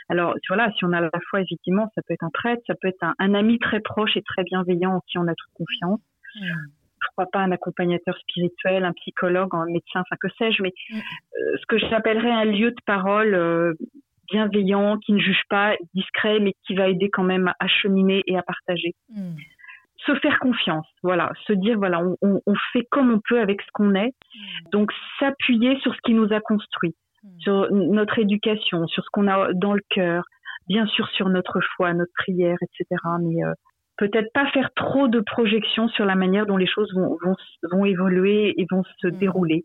[0.09, 2.87] Alors voilà, si on a la fois effectivement, ça peut être un prêtre, ça peut
[2.87, 6.01] être un, ami très proche et très bienveillant en qui on a toute confiance.
[6.35, 6.67] Hmm.
[7.03, 10.97] Pourquoi pas un accompagnateur spirituel, un psychologue, un médecin, enfin que sais-je, mais hmm.
[10.97, 13.73] euh, ce que j'appellerais un lieu de parole euh,
[14.31, 18.37] bienveillant, qui ne juge pas, discret, mais qui va aider quand même à cheminer et
[18.37, 18.93] à partager.
[19.09, 19.35] Hmm.
[20.05, 23.93] Se faire confiance, voilà, se dire voilà, on, fait comme on peut avec ce qu'on
[23.93, 24.13] est.
[24.33, 24.69] Hmm.
[24.71, 26.95] Donc s'appuyer sur ce qui nous a construit,
[27.39, 30.23] sur notre éducation, sur ce qu'on a dans le cœur,
[30.67, 32.85] bien sûr sur notre foi, notre prière, etc.
[33.21, 33.53] Mais euh,
[34.01, 37.19] peut-être pas faire trop de projections sur la manière dont les choses vont,
[37.71, 39.63] vont, évoluer et vont se dérouler.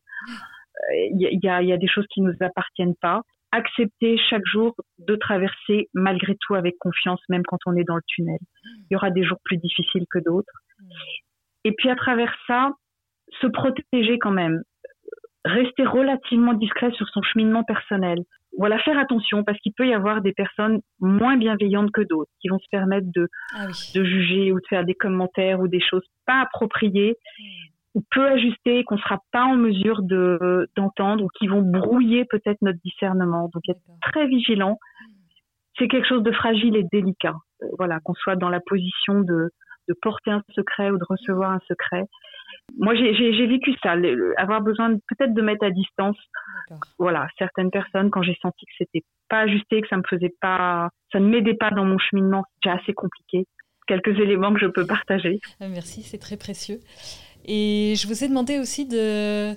[0.93, 5.89] Il y, y, a, des choses qui nous appartiennent pas accepter chaque jour de traverser
[5.95, 8.39] malgré tout avec confiance, même quand on est dans le tunnel.
[8.65, 10.53] Il y aura des jours plus difficiles que d'autres.
[11.65, 12.73] Et puis à travers ça,
[13.41, 14.61] se protéger quand même,
[15.47, 18.19] rester relativement discret sur son cheminement personnel.
[18.59, 22.49] Voilà, faire attention parce qu'il peut y avoir des personnes moins bienveillantes que d'autres qui
[22.49, 26.07] vont se permettre de, ah de juger ou de faire des commentaires ou des choses
[26.27, 27.17] pas appropriées.
[27.95, 32.27] Ou peu ajustés, qu'on ne sera pas en mesure de d'entendre ou qui vont brouiller
[32.27, 33.49] peut-être notre discernement.
[33.55, 34.79] Donc être très vigilant.
[35.79, 37.35] C'est quelque chose de fragile et délicat.
[37.63, 39.51] Euh, voilà, qu'on soit dans la position de,
[39.89, 42.05] de porter un secret ou de recevoir un secret.
[42.79, 43.95] Moi, j'ai vécu ça,
[44.37, 46.17] avoir besoin peut-être de mettre à distance,
[46.99, 50.91] voilà, certaines personnes quand j'ai senti que c'était pas ajusté, que ça me faisait pas,
[51.13, 53.47] ça ne m'aidait pas dans mon cheminement, c'est assez compliqué.
[53.87, 55.39] Quelques éléments que je peux partager.
[55.61, 56.81] Ah, merci, c'est très précieux.
[57.45, 59.55] Et je vous ai demandé aussi de,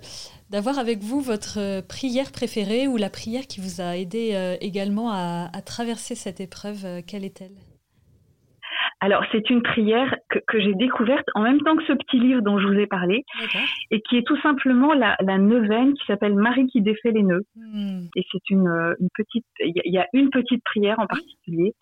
[0.50, 4.56] d'avoir avec vous votre euh, prière préférée ou la prière qui vous a aidé euh,
[4.62, 6.86] également à, traverser cette épreuve.
[6.86, 7.56] Euh, quelle est-elle?
[9.02, 12.42] Alors, c'est une prière que, que, j'ai découverte en même temps que ce petit livre
[12.42, 13.24] dont je vous ai parlé,
[13.92, 17.46] et qui est tout simplement la, la neuvaine qui s'appelle Marie qui défait les nœuds.
[17.56, 18.02] Hmm.
[18.16, 18.68] Et c'est une,
[19.00, 21.74] une, petite, il y, a une petite prière en particulier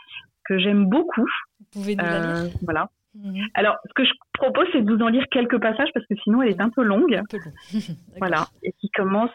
[0.45, 1.25] que j'aime beaucoup.
[1.59, 2.89] Vous pouvez nous la lire Voilà.
[3.15, 3.47] Mhm.
[3.55, 6.41] Alors, ce que je propose, c'est de vous en lire quelques passages parce que sinon,
[6.41, 7.15] elle est un peu longue.
[7.15, 7.39] Un peu
[8.19, 8.47] voilà.
[8.63, 9.31] Et qui commence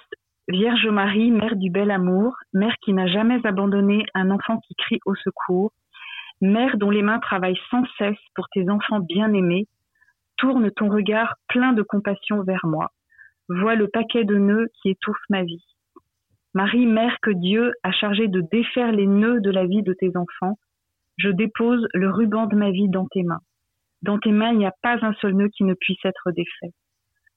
[0.49, 5.01] Vierge Marie, mère du bel amour, mère qui n'a jamais abandonné un enfant qui crie
[5.07, 5.73] au secours,
[6.43, 9.67] mère dont les mains travaillent sans cesse pour tes enfants bien-aimés,
[10.37, 12.91] tourne ton regard plein de compassion vers moi.
[13.49, 15.65] Vois le paquet de nœuds qui étouffe ma vie.
[16.55, 20.15] Marie, mère que Dieu a chargé de défaire les nœuds de la vie de tes
[20.17, 20.59] enfants,
[21.17, 23.41] je dépose le ruban de ma vie dans tes mains.
[24.03, 26.75] Dans tes mains, il n'y a pas un seul nœud qui ne puisse être défait.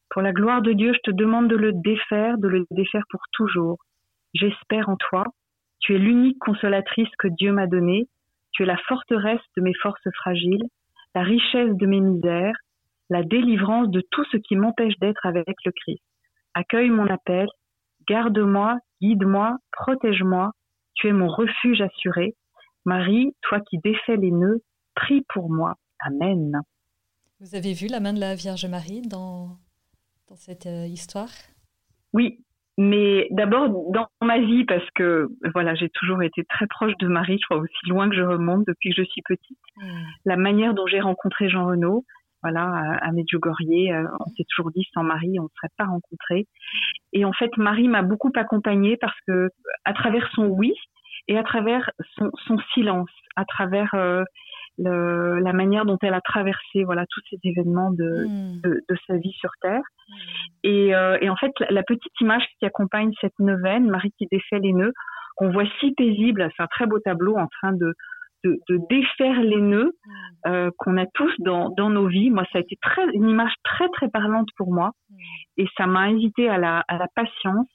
[0.10, 3.22] Pour la gloire de Dieu, je te demande de le défaire, de le défaire pour
[3.32, 3.78] toujours.
[4.34, 5.26] J'espère en toi.
[5.80, 8.08] Tu es l'unique consolatrice que Dieu m'a donnée.
[8.56, 10.64] Tu es la forteresse de mes forces fragiles,
[11.14, 12.56] la richesse de mes misères,
[13.10, 16.02] la délivrance de tout ce qui m'empêche d'être avec le Christ.
[16.54, 17.48] Accueille mon appel,
[18.08, 20.52] garde-moi, guide-moi, protège-moi.
[20.94, 22.34] Tu es mon refuge assuré.
[22.86, 24.62] Marie, toi qui défais les nœuds,
[24.96, 25.76] prie pour moi.
[26.00, 26.62] Amen.
[27.42, 29.58] Vous avez vu la main de la Vierge Marie dans,
[30.30, 31.32] dans cette euh, histoire?
[32.14, 32.45] Oui,
[32.78, 37.38] mais d'abord dans ma vie, parce que voilà, j'ai toujours été très proche de Marie,
[37.40, 39.58] je crois aussi loin que je remonte depuis que je suis petite.
[39.78, 40.04] Hmm.
[40.26, 42.04] La manière dont j'ai rencontré Jean Renaud,
[42.44, 46.48] voilà, à, Medjugorje, euh, on s'est toujours dit sans Marie, on ne serait pas rencontrés.
[47.12, 49.50] Et en fait, Marie m'a beaucoup accompagnée parce que
[49.84, 50.74] à travers son oui
[51.28, 54.24] et à travers son, son silence, à travers euh,
[54.78, 58.62] le, la manière dont elle a traversé voilà tous ces événements de, hmm.
[58.62, 59.82] de, de, sa vie sur Terre.
[59.82, 60.14] Hmm.
[60.64, 64.60] Et, euh, et, en fait, la, petite image qui accompagne cette neuvaine, Marie qui défait
[64.60, 64.94] les nœuds,
[65.38, 67.94] qu'on voit si paisible, c'est un très beau tableau en train de,
[68.44, 70.12] de, de défaire les nœuds hmm.
[70.48, 72.30] euh, qu'on a tous dans, dans nos vies.
[72.30, 74.92] Moi, ça a été très, une image très très parlante pour moi,
[75.58, 77.68] et ça m'a invité à la, à la patience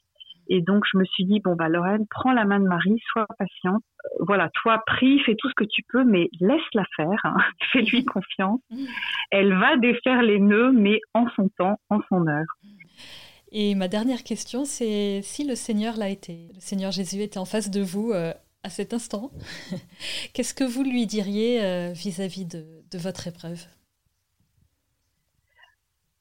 [0.53, 3.27] et donc, je me suis dit, bon, bah, Lorraine, prends la main de Marie, sois
[3.39, 3.85] patiente.
[4.05, 7.21] Euh, voilà, toi, prie, fais tout ce que tu peux, mais laisse-la faire.
[7.23, 7.37] Hein.
[7.73, 8.61] Fais-lui confiance.
[9.31, 12.47] Elle va défaire les nœuds, mais en son temps, en son heure.
[13.53, 17.45] Et ma dernière question, c'est si le Seigneur l'a été, le Seigneur Jésus était en
[17.45, 18.33] face de vous euh,
[18.65, 19.31] à cet instant,
[20.35, 23.61] qu'est-ce que vous lui diriez euh, vis-à-vis de, de, votre épreuve?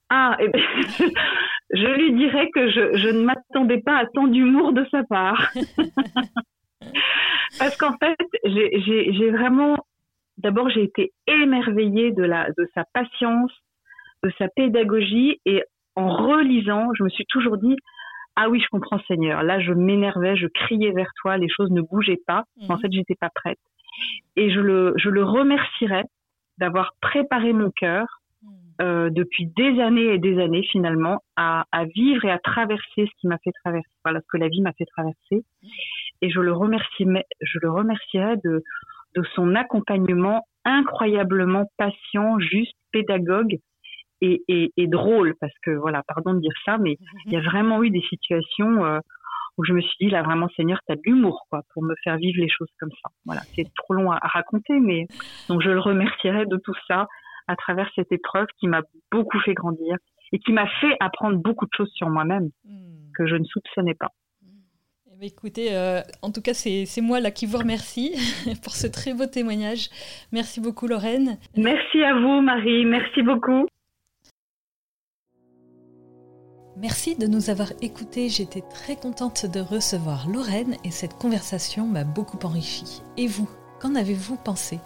[0.09, 0.61] Ah, eh ben,
[1.72, 5.51] je lui dirais que je, je ne m'attendais pas à tant d'humour de sa part.
[7.59, 9.78] Parce qu'en fait, j'ai vraiment,
[10.38, 13.51] d'abord, j'ai été émerveillée de, la, de sa patience,
[14.24, 15.63] de sa pédagogie, et
[15.95, 17.76] en relisant, je me suis toujours dit,
[18.36, 19.43] ah oui, je comprends Seigneur.
[19.43, 22.45] Là, je m'énervais, je criais vers toi, les choses ne bougeaient pas.
[22.70, 22.82] En mhm.
[22.82, 23.59] fait, j'étais pas prête.
[24.38, 26.05] Et je le, je le remercierais
[26.57, 28.18] d'avoir préparé mon cœur.
[28.82, 33.11] Euh, depuis des années et des années finalement à, à vivre et à traverser ce
[33.19, 35.43] qui m'a fait traverser, voilà ce que la vie m'a fait traverser.
[36.21, 37.05] Et je le remercie,
[37.41, 38.63] je le remercierais de,
[39.36, 43.57] son accompagnement incroyablement patient, juste, pédagogue
[44.21, 47.89] et, drôle parce que voilà, pardon de dire ça, mais il y a vraiment eu
[47.89, 48.99] des situations euh,
[49.57, 52.15] où je me suis dit là vraiment Seigneur, t'as de l'humour quoi pour me faire
[52.15, 53.09] vivre les choses comme ça.
[53.25, 55.07] Voilà, c'est trop long à, raconter, mais
[55.49, 57.07] donc je le remercierai de tout ça
[57.50, 58.82] à travers cette épreuve qui m'a
[59.12, 59.97] beaucoup fait grandir
[60.32, 63.12] et qui m'a fait apprendre beaucoup de choses sur moi-même hmm.
[63.18, 64.12] que je ne soupçonnais pas.
[65.12, 68.14] Eh ben, écoutez, euh, en tout cas, c'est moi là qui vous remercie
[68.64, 69.89] pour ce très beau témoignage.
[70.32, 71.38] Merci beaucoup, Lorraine.
[71.58, 72.86] Merci à vous, Marie.
[72.86, 73.66] Merci beaucoup.
[76.78, 82.06] Merci de nous avoir écoutés, j'étais très contente de recevoir Lorraine et cette conversation m'a
[82.06, 83.02] beaucoup enrichi.
[83.18, 83.50] Et vous,
[83.82, 84.80] qu'en avez-vous pensé?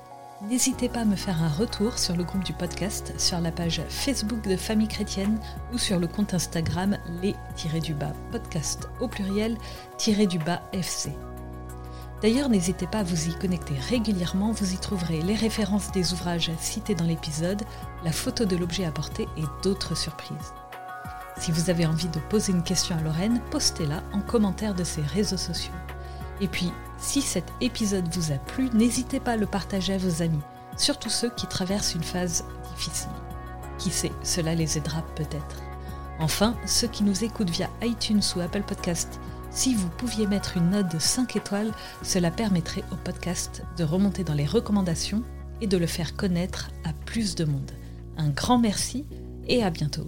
[0.50, 3.82] N'hésitez pas à me faire un retour sur le groupe du podcast, sur la page
[3.88, 5.40] Facebook de Famille Chrétienne
[5.72, 11.14] ou sur le compte Instagram les-du-bas podcast au pluriel-du-bas FC.
[12.22, 16.52] D'ailleurs, n'hésitez pas à vous y connecter régulièrement, vous y trouverez les références des ouvrages
[16.60, 17.64] cités dans l'épisode,
[18.04, 20.54] la photo de l'objet apporté et d'autres surprises.
[21.38, 25.02] Si vous avez envie de poser une question à Lorraine, postez-la en commentaire de ses
[25.04, 25.74] réseaux sociaux.
[26.42, 26.72] Et puis,
[27.04, 30.40] si cet épisode vous a plu, n'hésitez pas à le partager à vos amis,
[30.78, 32.46] surtout ceux qui traversent une phase
[32.76, 33.12] difficile.
[33.78, 35.62] Qui sait, cela les aidera peut-être.
[36.20, 39.20] Enfin, ceux qui nous écoutent via iTunes ou Apple Podcast,
[39.52, 44.24] si vous pouviez mettre une note de 5 étoiles, cela permettrait au podcast de remonter
[44.24, 45.24] dans les recommandations
[45.62, 47.72] et de le faire connaître à plus de monde.
[48.18, 49.06] Un grand merci
[49.48, 50.08] et à bientôt.